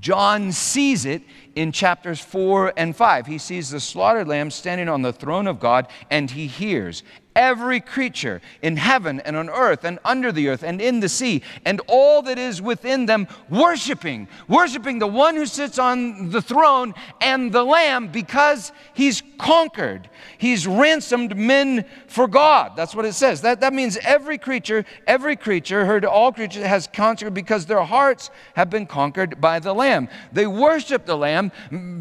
[0.00, 1.22] John sees it
[1.54, 3.26] in chapters 4 and 5.
[3.26, 7.80] He sees the slaughtered lamb standing on the throne of God and he hears every
[7.80, 11.80] creature in heaven and on earth and under the earth and in the sea and
[11.86, 17.52] all that is within them worshiping, worshiping the one who sits on the throne and
[17.52, 20.08] the Lamb because he's conquered.
[20.38, 22.72] He's ransomed men for God.
[22.76, 23.40] That's what it says.
[23.42, 28.30] That, that means every creature, every creature, heard all creatures, has conquered because their hearts
[28.54, 30.08] have been conquered by the Lamb.
[30.32, 31.52] They worship the Lamb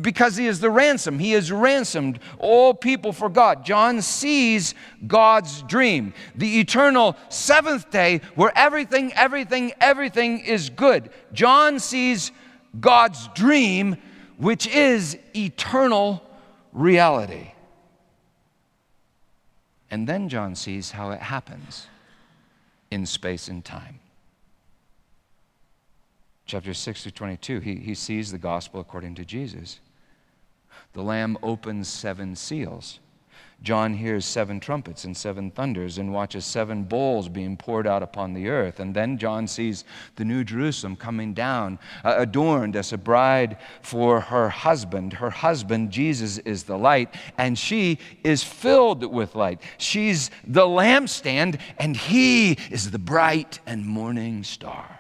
[0.02, 1.20] because he is the ransom.
[1.20, 3.66] He has ransomed all people for God.
[3.66, 4.74] John sees
[5.08, 11.12] God God's dream, the eternal seventh day where everything, everything, everything is good.
[11.32, 12.32] John sees
[12.80, 13.98] God's dream,
[14.38, 16.24] which is eternal
[16.74, 17.52] reality.
[19.92, 21.86] And then John sees how it happens
[22.90, 24.00] in space and time.
[26.48, 29.82] Chapter 6 to 22, he, he sees the gospel according to Jesus.
[30.94, 33.00] The Lamb opens seven seals.
[33.64, 38.34] John hears seven trumpets and seven thunders and watches seven bowls being poured out upon
[38.34, 38.80] the earth.
[38.80, 39.84] And then John sees
[40.16, 45.14] the New Jerusalem coming down, uh, adorned as a bride for her husband.
[45.14, 49.62] Her husband, Jesus, is the light, and she is filled with light.
[49.78, 55.00] She's the lampstand, and he is the bright and morning star.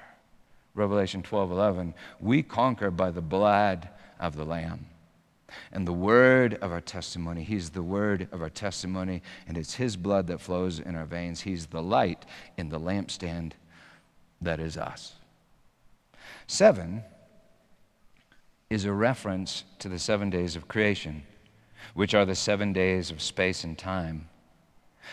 [0.75, 1.93] Revelation 12 11.
[2.19, 4.85] We conquer by the blood of the Lamb
[5.71, 7.43] and the word of our testimony.
[7.43, 11.41] He's the word of our testimony, and it's His blood that flows in our veins.
[11.41, 12.25] He's the light
[12.57, 13.53] in the lampstand
[14.41, 15.13] that is us.
[16.47, 17.03] Seven
[18.69, 21.23] is a reference to the seven days of creation,
[21.93, 24.27] which are the seven days of space and time.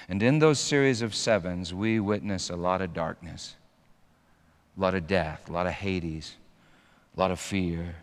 [0.09, 3.57] And in those series of sevens, we witness a lot of darkness,
[4.77, 6.37] a lot of death, a lot of Hades,
[7.17, 7.97] a lot of fear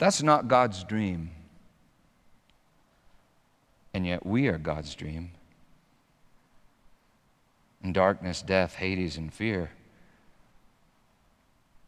[0.00, 1.30] that's not God's dream.
[3.92, 5.32] And yet we are God's dream.
[7.82, 9.70] And darkness, death, Hades, and fear.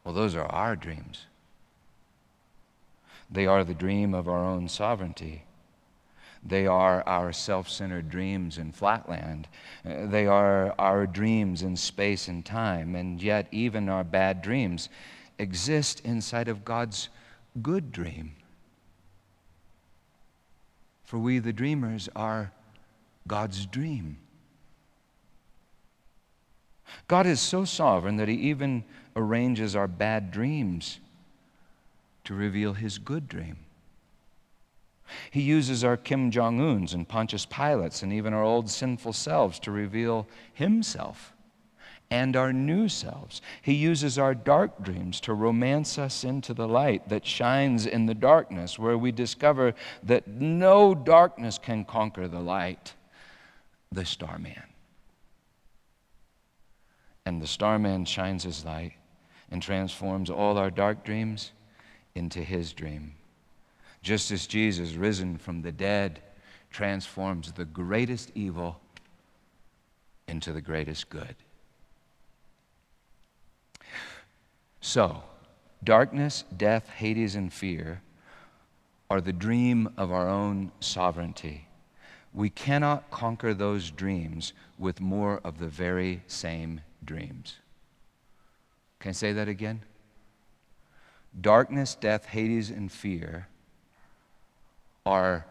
[0.05, 1.27] Well, those are our dreams.
[3.31, 5.45] They are the dream of our own sovereignty.
[6.45, 9.49] They are our self centered dreams in flatland.
[9.85, 12.95] They are our dreams in space and time.
[12.95, 14.91] And yet, even our bad dreams
[15.39, 17.09] exist inside of God's
[17.61, 18.33] good dream.
[21.05, 22.53] For we, the dreamers, are
[23.27, 24.19] God's dream.
[27.09, 28.85] God is so sovereign that He even
[29.15, 31.01] arranges our bad dreams
[32.25, 33.59] to reveal His good dream.
[35.31, 39.59] He uses our Kim Jong uns and Pontius Pilates and even our old sinful selves
[39.61, 41.32] to reveal Himself
[42.13, 43.41] and our new selves.
[43.63, 48.15] He uses our dark dreams to romance us into the light that shines in the
[48.15, 52.93] darkness, where we discover that no darkness can conquer the light,
[53.91, 54.63] the starman.
[57.25, 58.93] And the starman shines his light
[59.51, 61.53] and transforms all our dark dreams
[62.15, 63.15] into his dream.
[64.03, 66.21] Just as Jesus, risen from the dead,
[66.69, 68.83] transforms the greatest evil
[70.29, 71.37] into the greatest good.
[74.85, 75.23] So,
[75.85, 78.03] darkness, death, Hades, and fear
[79.09, 81.69] are the dream of our own sovereignty.
[82.35, 87.59] We cannot conquer those dreams with more of the very same dreams.
[88.99, 89.83] Can I say that again?
[91.41, 93.47] Darkness, death, Hades, and fear
[95.07, 95.47] are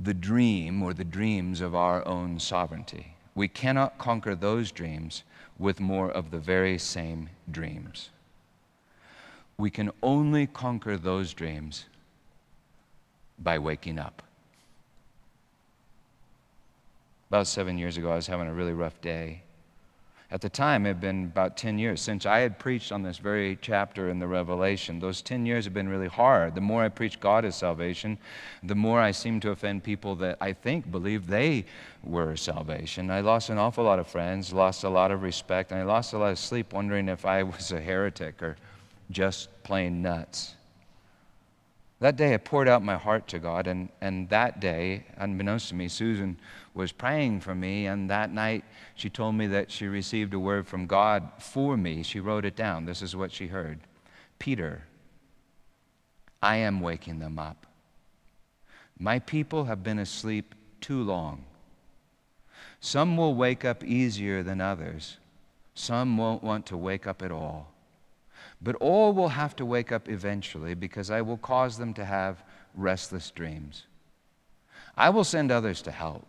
[0.00, 3.16] the dream or the dreams of our own sovereignty.
[3.34, 5.22] We cannot conquer those dreams
[5.58, 8.10] with more of the very same dreams.
[9.56, 11.86] We can only conquer those dreams
[13.38, 14.22] by waking up.
[17.28, 19.42] About seven years ago, I was having a really rough day.
[20.30, 23.18] At the time, it had been about 10 years since I had preached on this
[23.18, 24.98] very chapter in the Revelation.
[24.98, 26.56] Those 10 years have been really hard.
[26.56, 28.18] The more I preach God is salvation,
[28.62, 31.66] the more I seem to offend people that I think believe they
[32.02, 33.10] were salvation.
[33.10, 36.14] I lost an awful lot of friends, lost a lot of respect, and I lost
[36.14, 38.56] a lot of sleep wondering if I was a heretic or
[39.14, 40.54] just plain nuts.
[42.00, 45.74] That day, I poured out my heart to God, and, and that day, unbeknownst to
[45.74, 46.38] me, Susan
[46.74, 50.66] was praying for me, and that night she told me that she received a word
[50.66, 52.02] from God for me.
[52.02, 52.84] She wrote it down.
[52.84, 53.78] This is what she heard
[54.38, 54.82] Peter,
[56.42, 57.66] I am waking them up.
[58.98, 61.44] My people have been asleep too long.
[62.80, 65.16] Some will wake up easier than others,
[65.74, 67.73] some won't want to wake up at all.
[68.64, 72.42] But all will have to wake up eventually because I will cause them to have
[72.74, 73.84] restless dreams.
[74.96, 76.26] I will send others to help.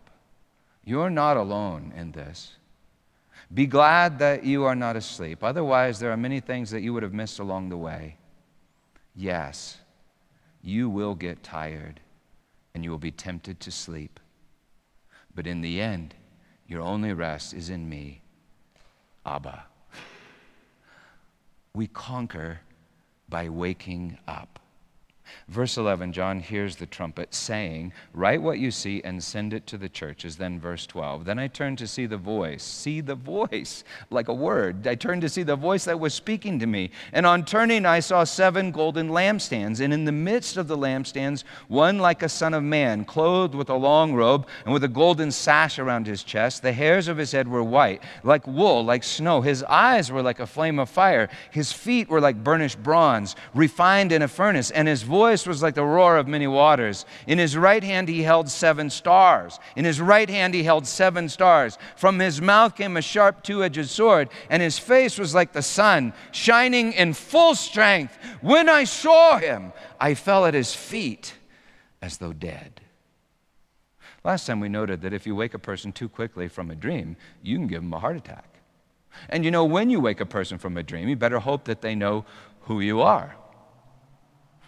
[0.84, 2.52] You're not alone in this.
[3.52, 5.42] Be glad that you are not asleep.
[5.42, 8.18] Otherwise, there are many things that you would have missed along the way.
[9.14, 9.78] Yes,
[10.62, 12.00] you will get tired
[12.74, 14.20] and you will be tempted to sleep.
[15.34, 16.14] But in the end,
[16.68, 18.20] your only rest is in me,
[19.24, 19.64] Abba.
[21.76, 22.60] We conquer
[23.28, 24.58] by waking up.
[25.48, 29.78] Verse 11, John hears the trumpet saying, Write what you see and send it to
[29.78, 30.36] the churches.
[30.36, 31.24] Then verse 12.
[31.24, 32.62] Then I turned to see the voice.
[32.62, 34.86] See the voice, like a word.
[34.86, 36.90] I turned to see the voice that was speaking to me.
[37.12, 39.80] And on turning, I saw seven golden lampstands.
[39.80, 43.70] And in the midst of the lampstands, one like a son of man, clothed with
[43.70, 46.62] a long robe and with a golden sash around his chest.
[46.62, 49.40] The hairs of his head were white, like wool, like snow.
[49.40, 51.28] His eyes were like a flame of fire.
[51.50, 54.70] His feet were like burnished bronze, refined in a furnace.
[54.70, 57.04] And his voice was like the roar of many waters.
[57.26, 59.58] In his right hand he held seven stars.
[59.74, 61.78] In his right hand he held seven stars.
[61.96, 65.62] From his mouth came a sharp two edged sword, and his face was like the
[65.62, 68.16] sun, shining in full strength.
[68.40, 71.34] When I saw him, I fell at his feet
[72.02, 72.80] as though dead.
[74.24, 77.16] Last time we noted that if you wake a person too quickly from a dream,
[77.42, 78.56] you can give them a heart attack.
[79.28, 81.80] And you know, when you wake a person from a dream, you better hope that
[81.80, 82.24] they know
[82.62, 83.36] who you are.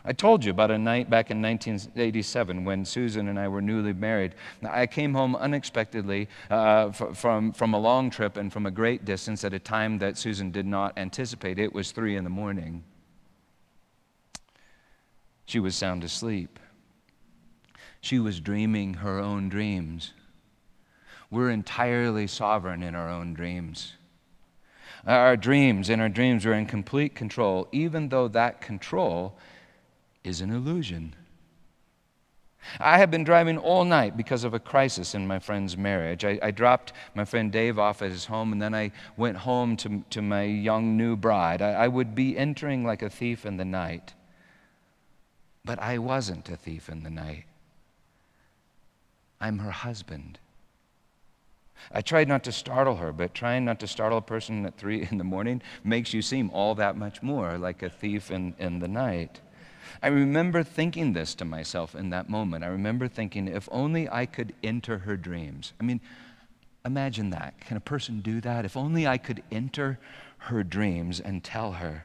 [0.04, 3.92] I told you about a night back in 1987 when Susan and I were newly
[3.92, 4.34] married.
[4.62, 9.44] I came home unexpectedly uh, from, from a long trip and from a great distance
[9.44, 11.58] at a time that Susan did not anticipate.
[11.58, 12.84] It was three in the morning.
[15.46, 16.58] She was sound asleep.
[18.00, 20.12] She was dreaming her own dreams.
[21.30, 23.94] We're entirely sovereign in our own dreams.
[25.06, 29.36] Our dreams, and our dreams, we're in complete control, even though that control
[30.24, 31.14] is an illusion.
[32.80, 36.24] I have been driving all night because of a crisis in my friend's marriage.
[36.24, 39.76] I, I, dropped my friend Dave off at his home, and then I went home
[39.78, 41.62] to, to my young new bride.
[41.62, 44.14] I, I would be entering like a thief in the night.
[45.64, 47.44] But I wasn't a thief in the night.
[49.40, 50.38] I'm her husband.
[51.92, 55.06] I tried not to startle her, but trying not to startle a person at three
[55.10, 58.80] in the morning makes you seem all that much more like a thief in, in
[58.80, 59.40] the night.
[60.02, 62.64] I remember thinking this to myself in that moment.
[62.64, 65.72] I remember thinking, if only I could enter her dreams.
[65.80, 66.00] I mean,
[66.84, 67.60] imagine that.
[67.60, 68.64] Can a person do that?
[68.64, 69.98] If only I could enter
[70.38, 72.04] her dreams and tell her,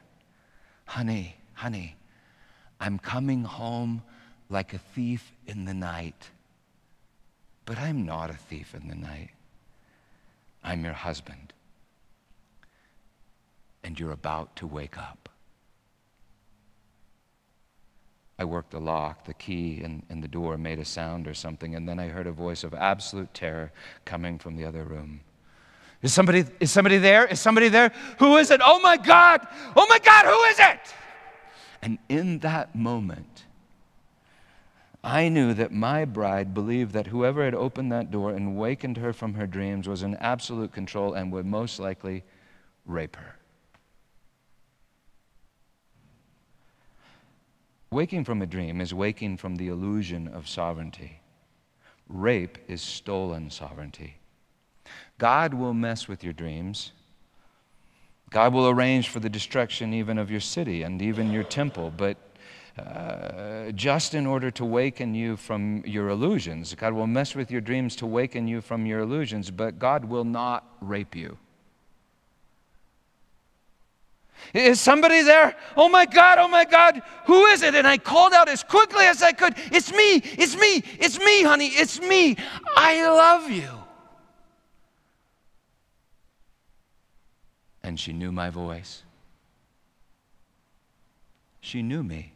[0.86, 1.96] honey, honey,
[2.80, 4.02] I'm coming home
[4.50, 6.30] like a thief in the night.
[7.64, 9.30] But I'm not a thief in the night.
[10.62, 11.52] I'm your husband.
[13.82, 15.28] And you're about to wake up.
[18.38, 21.74] I worked the lock, the key in, in the door made a sound or something,
[21.74, 23.72] and then I heard a voice of absolute terror
[24.04, 25.20] coming from the other room.
[26.02, 27.26] Is somebody, is somebody there?
[27.26, 27.92] Is somebody there?
[28.18, 28.60] Who is it?
[28.62, 29.46] Oh my God!
[29.76, 30.94] Oh my God, who is it?
[31.80, 33.44] And in that moment,
[35.04, 39.12] I knew that my bride believed that whoever had opened that door and wakened her
[39.12, 42.24] from her dreams was in absolute control and would most likely
[42.86, 43.36] rape her.
[47.94, 51.20] Waking from a dream is waking from the illusion of sovereignty.
[52.08, 54.16] Rape is stolen sovereignty.
[55.18, 56.90] God will mess with your dreams.
[58.30, 62.16] God will arrange for the destruction even of your city and even your temple, but
[62.76, 66.74] uh, just in order to waken you from your illusions.
[66.74, 70.24] God will mess with your dreams to waken you from your illusions, but God will
[70.24, 71.38] not rape you.
[74.52, 75.56] Is somebody there?
[75.76, 77.74] Oh my God, oh my God, who is it?
[77.74, 81.42] And I called out as quickly as I could It's me, it's me, it's me,
[81.42, 82.36] honey, it's me.
[82.76, 83.68] I love you.
[87.82, 89.02] And she knew my voice.
[91.60, 92.32] She knew me.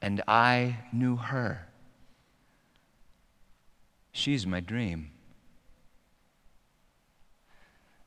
[0.00, 1.68] And I knew her.
[4.12, 5.10] She's my dream.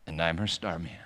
[0.07, 1.02] And I'm her star man.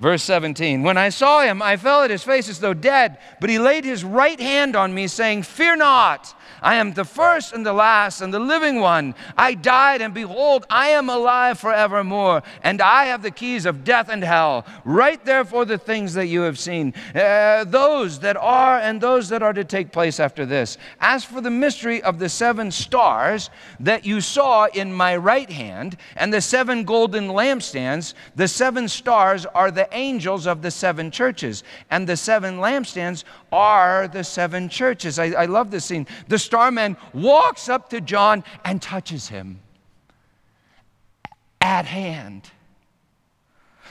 [0.00, 3.50] Verse 17 When I saw him, I fell at his face as though dead, but
[3.50, 6.34] he laid his right hand on me, saying, Fear not.
[6.62, 9.14] I am the first and the last and the living one.
[9.36, 14.08] I died, and behold, I am alive forevermore, and I have the keys of death
[14.08, 14.66] and hell.
[14.84, 19.42] Write therefore the things that you have seen, uh, those that are and those that
[19.42, 20.78] are to take place after this.
[21.00, 23.50] As for the mystery of the seven stars
[23.80, 29.46] that you saw in my right hand, and the seven golden lampstands, the seven stars
[29.46, 35.18] are the angels of the seven churches, and the seven lampstands are the seven churches.
[35.18, 36.06] I, I love this scene.
[36.28, 39.60] The starman walks up to John and touches him
[41.60, 42.50] at hand.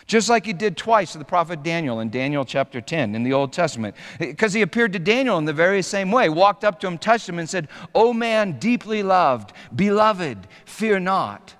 [0.07, 3.33] Just like he did twice to the prophet Daniel in Daniel chapter 10 in the
[3.33, 3.95] Old Testament.
[4.17, 7.29] Because he appeared to Daniel in the very same way, walked up to him, touched
[7.29, 11.53] him, and said, O man deeply loved, beloved, fear not.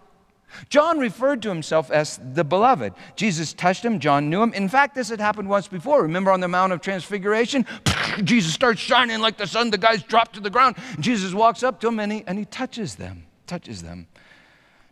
[0.70, 2.94] John referred to himself as the beloved.
[3.16, 4.54] Jesus touched him, John knew him.
[4.54, 6.02] In fact, this had happened once before.
[6.02, 7.66] Remember on the Mount of Transfiguration?
[8.24, 10.76] Jesus starts shining like the sun, the guys drop to the ground.
[11.00, 14.08] Jesus walks up to him and he, and he touches them, touches them.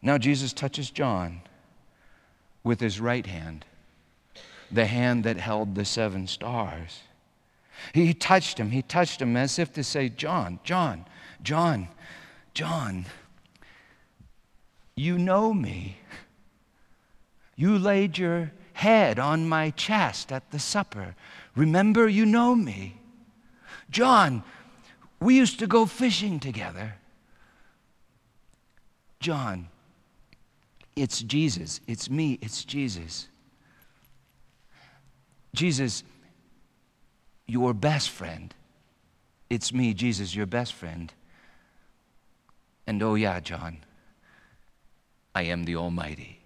[0.01, 1.41] Now Jesus touches John
[2.63, 3.65] with his right hand,
[4.71, 7.01] the hand that held the seven stars.
[7.93, 11.05] He touched him, he touched him as if to say, John, John,
[11.43, 11.87] John,
[12.53, 13.05] John.
[14.95, 15.97] You know me.
[17.55, 21.15] You laid your head on my chest at the supper.
[21.55, 22.99] Remember, you know me.
[23.89, 24.43] John,
[25.19, 26.95] we used to go fishing together.
[29.19, 29.67] John,
[30.95, 31.79] it's Jesus.
[31.87, 32.37] It's me.
[32.41, 33.27] It's Jesus.
[35.53, 36.03] Jesus,
[37.47, 38.53] your best friend.
[39.49, 41.13] It's me, Jesus, your best friend.
[42.87, 43.77] And oh, yeah, John,
[45.35, 46.39] I am the Almighty.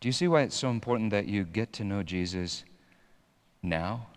[0.00, 2.64] Do you see why it's so important that you get to know Jesus
[3.62, 4.08] now?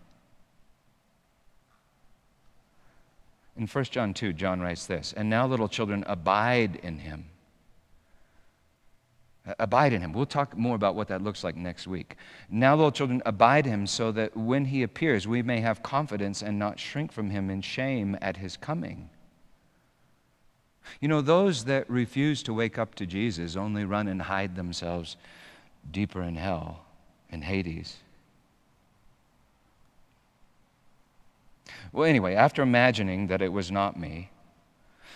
[3.55, 7.25] In 1 John 2, John writes this And now, little children, abide in him.
[9.59, 10.11] Abide in him.
[10.11, 12.17] We'll talk more about what that looks like next week.
[12.49, 16.59] Now, little children, abide him so that when he appears, we may have confidence and
[16.59, 19.09] not shrink from him in shame at his coming.
[21.01, 25.17] You know, those that refuse to wake up to Jesus only run and hide themselves
[25.91, 26.85] deeper in hell,
[27.29, 27.97] in Hades.
[31.91, 34.29] Well, anyway, after imagining that it was not me,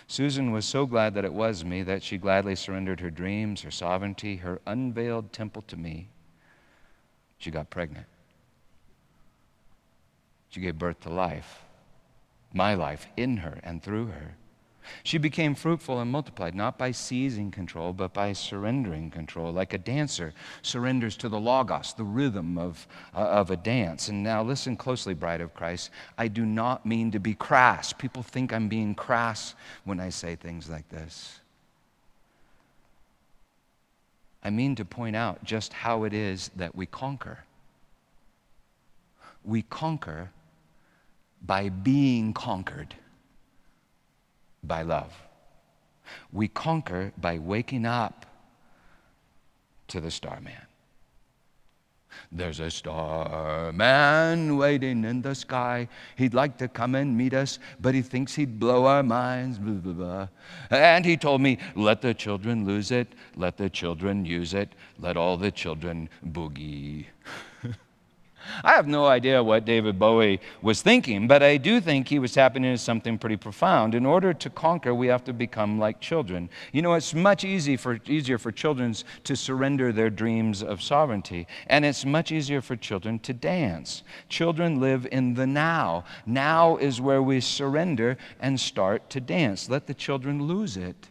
[0.07, 3.69] Susan was so glad that it was me that she gladly surrendered her dreams, her
[3.69, 6.07] sovereignty, her unveiled temple to me.
[7.37, 8.07] She got pregnant.
[10.49, 11.61] She gave birth to life,
[12.53, 14.35] my life in her and through her.
[15.03, 19.77] She became fruitful and multiplied, not by seizing control, but by surrendering control, like a
[19.77, 24.07] dancer surrenders to the logos, the rhythm of, uh, of a dance.
[24.07, 25.91] And now, listen closely, bride of Christ.
[26.17, 27.93] I do not mean to be crass.
[27.93, 31.39] People think I'm being crass when I say things like this.
[34.43, 37.43] I mean to point out just how it is that we conquer.
[39.43, 40.31] We conquer
[41.41, 42.95] by being conquered
[44.63, 45.13] by love.
[46.31, 48.25] We conquer by waking up
[49.87, 50.53] to the starman.
[52.31, 55.87] There's a starman waiting in the sky.
[56.15, 59.57] He'd like to come and meet us, but he thinks he'd blow our minds.
[59.57, 60.27] Blah, blah, blah.
[60.69, 65.17] And he told me, let the children lose it, let the children use it, let
[65.17, 67.05] all the children boogie.
[68.63, 72.33] I have no idea what David Bowie was thinking, but I do think he was
[72.33, 73.95] tapping into something pretty profound.
[73.95, 76.49] In order to conquer, we have to become like children.
[76.71, 81.47] You know, it's much easy for, easier for children to surrender their dreams of sovereignty,
[81.67, 84.03] and it's much easier for children to dance.
[84.29, 86.03] Children live in the now.
[86.25, 89.69] Now is where we surrender and start to dance.
[89.69, 91.09] Let the children lose it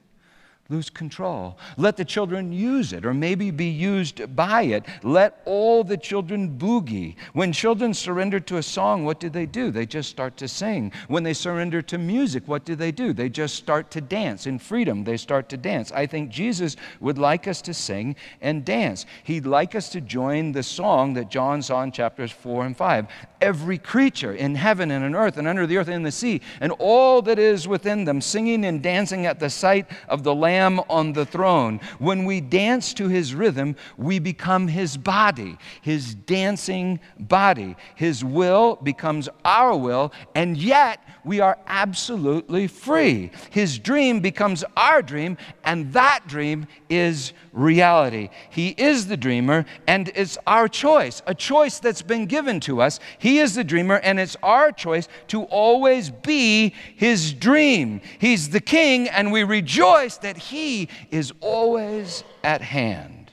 [0.71, 1.57] lose control.
[1.79, 4.85] Let the children use it or maybe be used by it.
[5.03, 7.17] Let all the children boogie.
[7.33, 9.71] When children surrender to a song, what do they do?
[9.71, 10.93] They just start to sing.
[11.07, 13.15] When they surrender to music, what do they do?
[13.15, 14.47] They just start to dance.
[14.47, 15.91] In freedom, they start to dance.
[15.91, 19.07] I think Jesus would like us to sing and dance.
[19.25, 23.07] He'd like us to join the song that John saw in chapters 4 and 5.
[23.41, 26.43] Every creature in heaven and on earth and under the earth and in the sea
[26.61, 30.58] and all that is within them, singing and dancing at the sight of the Lamb
[30.59, 31.81] Lamb on the throne.
[31.99, 37.77] When we dance to his rhythm, we become his body, his dancing body.
[37.95, 43.31] His will becomes our will, and yet we are absolutely free.
[43.51, 48.31] His dream becomes our dream, and that dream is reality.
[48.49, 52.99] He is the dreamer, and it's our choice, a choice that's been given to us.
[53.19, 58.01] He is the dreamer, and it's our choice to always be his dream.
[58.19, 63.31] He's the king, and we rejoice that he is always at hand.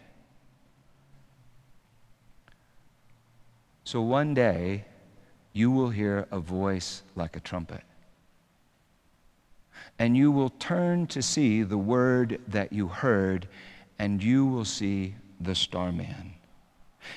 [3.85, 4.83] So one day,
[5.55, 7.81] you will hear a voice like a trumpet.
[9.97, 13.47] And you will turn to see the word that you heard
[13.97, 16.33] and you will see the starman.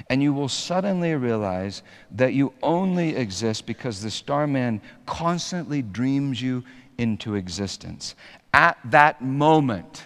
[0.09, 1.83] And you will suddenly realize
[2.13, 6.63] that you only exist because the starman constantly dreams you
[6.97, 8.15] into existence.
[8.55, 10.05] At that moment,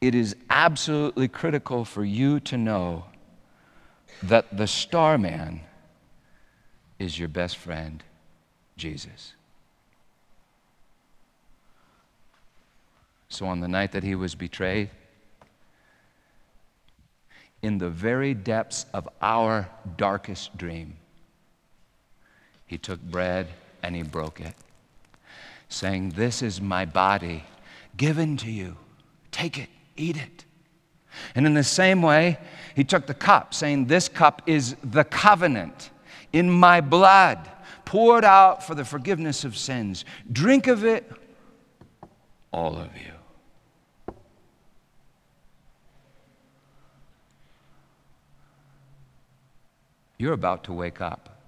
[0.00, 3.06] it is absolutely critical for you to know
[4.22, 5.62] that the starman
[6.98, 8.02] is your best friend,
[8.76, 9.34] Jesus.
[13.28, 14.90] So on the night that he was betrayed,
[17.62, 20.96] in the very depths of our darkest dream,
[22.66, 23.48] he took bread
[23.82, 24.54] and he broke it,
[25.68, 27.44] saying, This is my body
[27.96, 28.76] given to you.
[29.30, 30.44] Take it, eat it.
[31.34, 32.38] And in the same way,
[32.74, 35.90] he took the cup, saying, This cup is the covenant
[36.32, 37.50] in my blood,
[37.84, 40.04] poured out for the forgiveness of sins.
[40.30, 41.10] Drink of it,
[42.52, 44.14] all of you.
[50.18, 51.40] You're about to wake up.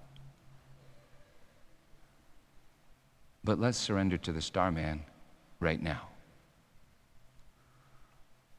[3.43, 5.03] But let's surrender to the starman
[5.59, 6.09] right now.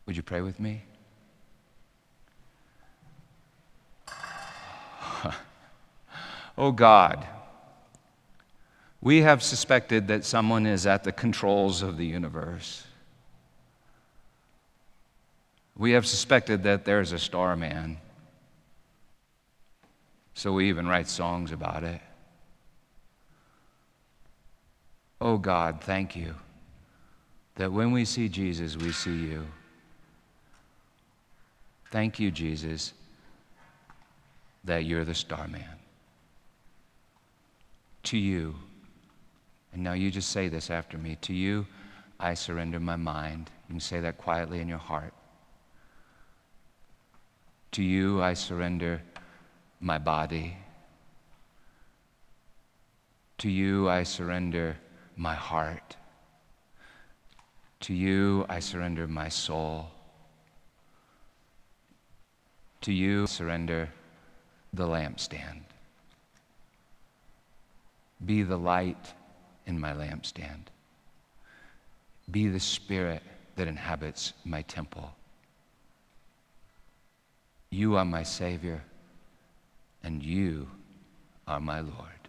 [0.06, 0.84] Would you pray with me?
[6.58, 7.28] Oh God,
[9.02, 12.86] we have suspected that someone is at the controls of the universe.
[15.76, 17.97] We have suspected that there's a starman.
[20.34, 22.02] So we even write songs about it.
[25.20, 26.36] Oh God, thank you
[27.56, 29.45] that when we see Jesus, we see you.
[31.91, 32.93] Thank you, Jesus,
[34.64, 35.81] that you're the starman.
[38.04, 38.56] To you,
[39.74, 41.66] and now you just say this after me to you,
[42.20, 43.49] I surrender my mind.
[43.68, 45.14] You can say that quietly in your heart.
[47.74, 49.02] To you, I surrender
[49.80, 50.58] my body.
[53.39, 54.78] To you I surrender
[55.16, 55.95] my heart.
[57.82, 59.89] To you I surrender my soul.
[62.82, 63.89] To you I surrender
[64.74, 65.71] the lampstand.
[68.26, 69.14] Be the light
[69.66, 70.68] in my lampstand.
[72.30, 73.24] Be the spirit
[73.56, 75.12] that inhabits my temple.
[77.70, 78.84] You are my Savior
[80.04, 80.68] and you
[81.48, 82.22] are my Lord.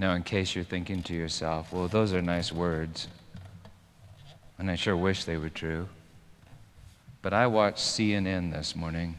[0.00, 3.08] Now, in case you're thinking to yourself, well, those are nice words,
[4.56, 5.88] and I sure wish they were true.
[7.20, 9.16] But I watched CNN this morning.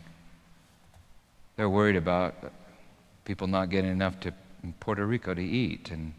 [1.60, 2.54] They're worried about
[3.26, 4.34] people not getting enough to
[4.64, 6.14] in Puerto Rico to eat, and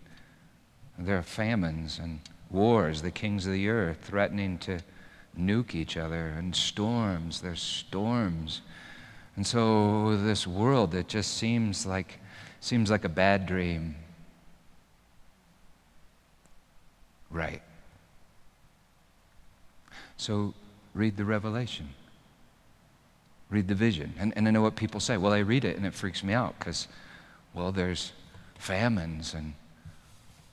[0.98, 2.20] there are famines and
[2.50, 4.80] wars, the kings of the earth threatening to
[5.38, 7.40] nuke each other, and storms.
[7.40, 8.60] There's storms.
[9.34, 12.18] And so this world that just seems like
[12.60, 13.94] seems like a bad dream.
[17.30, 17.62] Right.
[20.18, 20.52] So
[20.92, 21.94] read the revelation.
[23.50, 24.14] Read the vision.
[24.18, 25.16] And, and I know what people say.
[25.16, 26.88] Well, I read it and it freaks me out because,
[27.52, 28.12] well, there's
[28.58, 29.54] famines and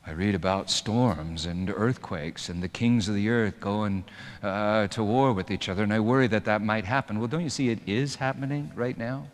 [0.08, 4.06] I read about storms and earthquakes and the kings of the earth going
[4.42, 7.20] uh, to war with each other, and I worry that that might happen.
[7.20, 9.28] Well, don't you see it is happening right now?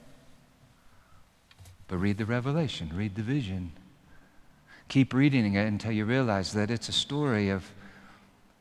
[1.88, 3.72] But read the revelation, read the vision.
[4.88, 7.70] Keep reading it until you realize that it's a story of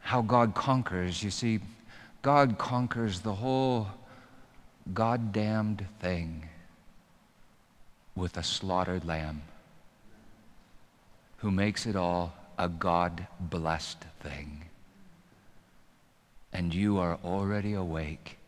[0.01, 1.23] how God conquers.
[1.23, 1.61] You see,
[2.21, 3.89] God conquers the whole
[4.93, 6.49] God damned thing
[8.17, 9.43] with a slaughtered lamb
[11.39, 14.65] who makes it all a God blessed thing.
[16.53, 18.39] And you are already awake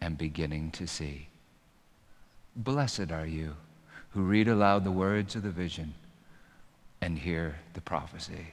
[0.00, 1.28] and beginning to see.
[2.56, 3.56] Blessed are you
[4.10, 5.94] who read aloud the words of the vision
[7.00, 8.48] and hear the prophecy.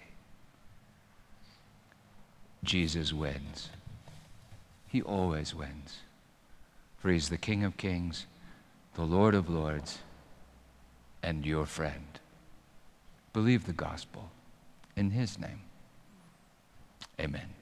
[2.63, 3.69] Jesus wins.
[4.87, 5.99] He always wins.
[6.97, 8.25] For he's the King of kings,
[8.95, 9.99] the Lord of lords,
[11.21, 12.19] and your friend.
[13.33, 14.31] Believe the gospel
[14.95, 15.61] in his name.
[17.19, 17.56] Amen.